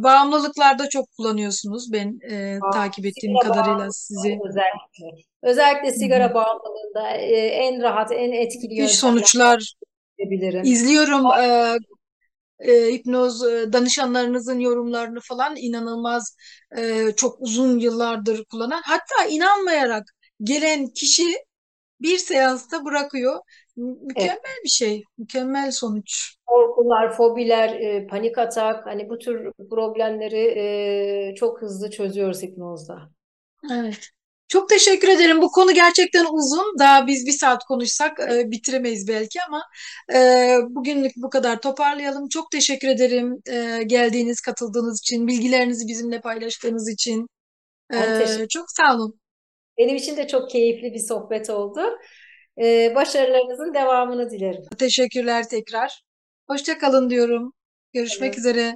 bağımlılıklarda 0.03 0.89
çok 0.89 1.05
kullanıyorsunuz. 1.17 1.93
Ben 1.93 2.19
e, 2.31 2.57
Aa, 2.61 2.71
takip 2.71 3.05
ettiğim 3.05 3.37
kadarıyla 3.37 3.91
sizi. 3.91 4.39
Özellikle. 4.47 5.21
Özellikle 5.43 5.91
sigara 5.91 6.25
Hı-hı. 6.25 6.33
bağımlılığında 6.33 7.11
e, 7.17 7.35
en 7.35 7.81
rahat, 7.81 8.11
en 8.11 8.31
etkili 8.31 8.73
yöntemler. 8.73 8.87
sonuçlar 8.87 9.73
izliyorum. 10.63 11.25
E, 11.25 11.77
e, 12.61 12.93
hipnoz 12.93 13.43
e, 13.47 13.73
danışanlarınızın 13.73 14.59
yorumlarını 14.59 15.19
falan 15.19 15.55
inanılmaz 15.55 16.35
e, 16.77 17.11
çok 17.15 17.41
uzun 17.41 17.79
yıllardır 17.79 18.45
kullanan 18.45 18.81
hatta 18.85 19.29
inanmayarak 19.29 20.03
gelen 20.43 20.87
kişi 20.87 21.35
bir 22.01 22.17
seansta 22.17 22.85
bırakıyor. 22.85 23.39
Mükemmel 23.77 24.29
evet. 24.29 24.63
bir 24.63 24.69
şey, 24.69 25.03
mükemmel 25.17 25.71
sonuç. 25.71 26.35
Korkular, 26.45 27.17
fobiler, 27.17 27.69
e, 27.69 28.07
panik 28.07 28.37
atak 28.37 28.85
hani 28.85 29.09
bu 29.09 29.17
tür 29.17 29.51
problemleri 29.69 30.53
e, 30.57 31.35
çok 31.35 31.61
hızlı 31.61 31.89
çözüyoruz 31.89 32.43
hipnozda. 32.43 33.09
Evet. 33.71 34.09
Çok 34.51 34.69
teşekkür 34.69 35.07
ederim. 35.07 35.41
Bu 35.41 35.51
konu 35.51 35.73
gerçekten 35.73 36.25
uzun. 36.33 36.79
Daha 36.79 37.07
biz 37.07 37.25
bir 37.25 37.31
saat 37.31 37.63
konuşsak 37.63 38.19
e, 38.19 38.51
bitiremeyiz 38.51 39.07
belki 39.07 39.39
ama 39.47 39.63
e, 40.13 40.17
bugünlük 40.69 41.11
bu 41.17 41.29
kadar 41.29 41.61
toparlayalım. 41.61 42.29
Çok 42.29 42.51
teşekkür 42.51 42.87
ederim 42.87 43.41
e, 43.49 43.83
geldiğiniz, 43.83 44.41
katıldığınız 44.41 44.99
için, 44.99 45.27
bilgilerinizi 45.27 45.87
bizimle 45.87 46.21
paylaştığınız 46.21 46.89
için. 46.89 47.27
E, 47.93 48.47
çok 48.49 48.65
sağ 48.67 48.95
olun. 48.95 49.19
Benim 49.77 49.95
için 49.95 50.17
de 50.17 50.27
çok 50.27 50.49
keyifli 50.49 50.93
bir 50.93 51.07
sohbet 51.07 51.49
oldu. 51.49 51.81
E, 52.61 52.95
başarılarınızın 52.95 53.73
devamını 53.73 54.29
dilerim. 54.29 54.63
Teşekkürler 54.79 55.49
tekrar. 55.49 56.01
Hoşçakalın 56.47 57.09
diyorum. 57.09 57.53
Görüşmek 57.93 58.33
evet. 58.33 58.37
üzere. 58.37 58.75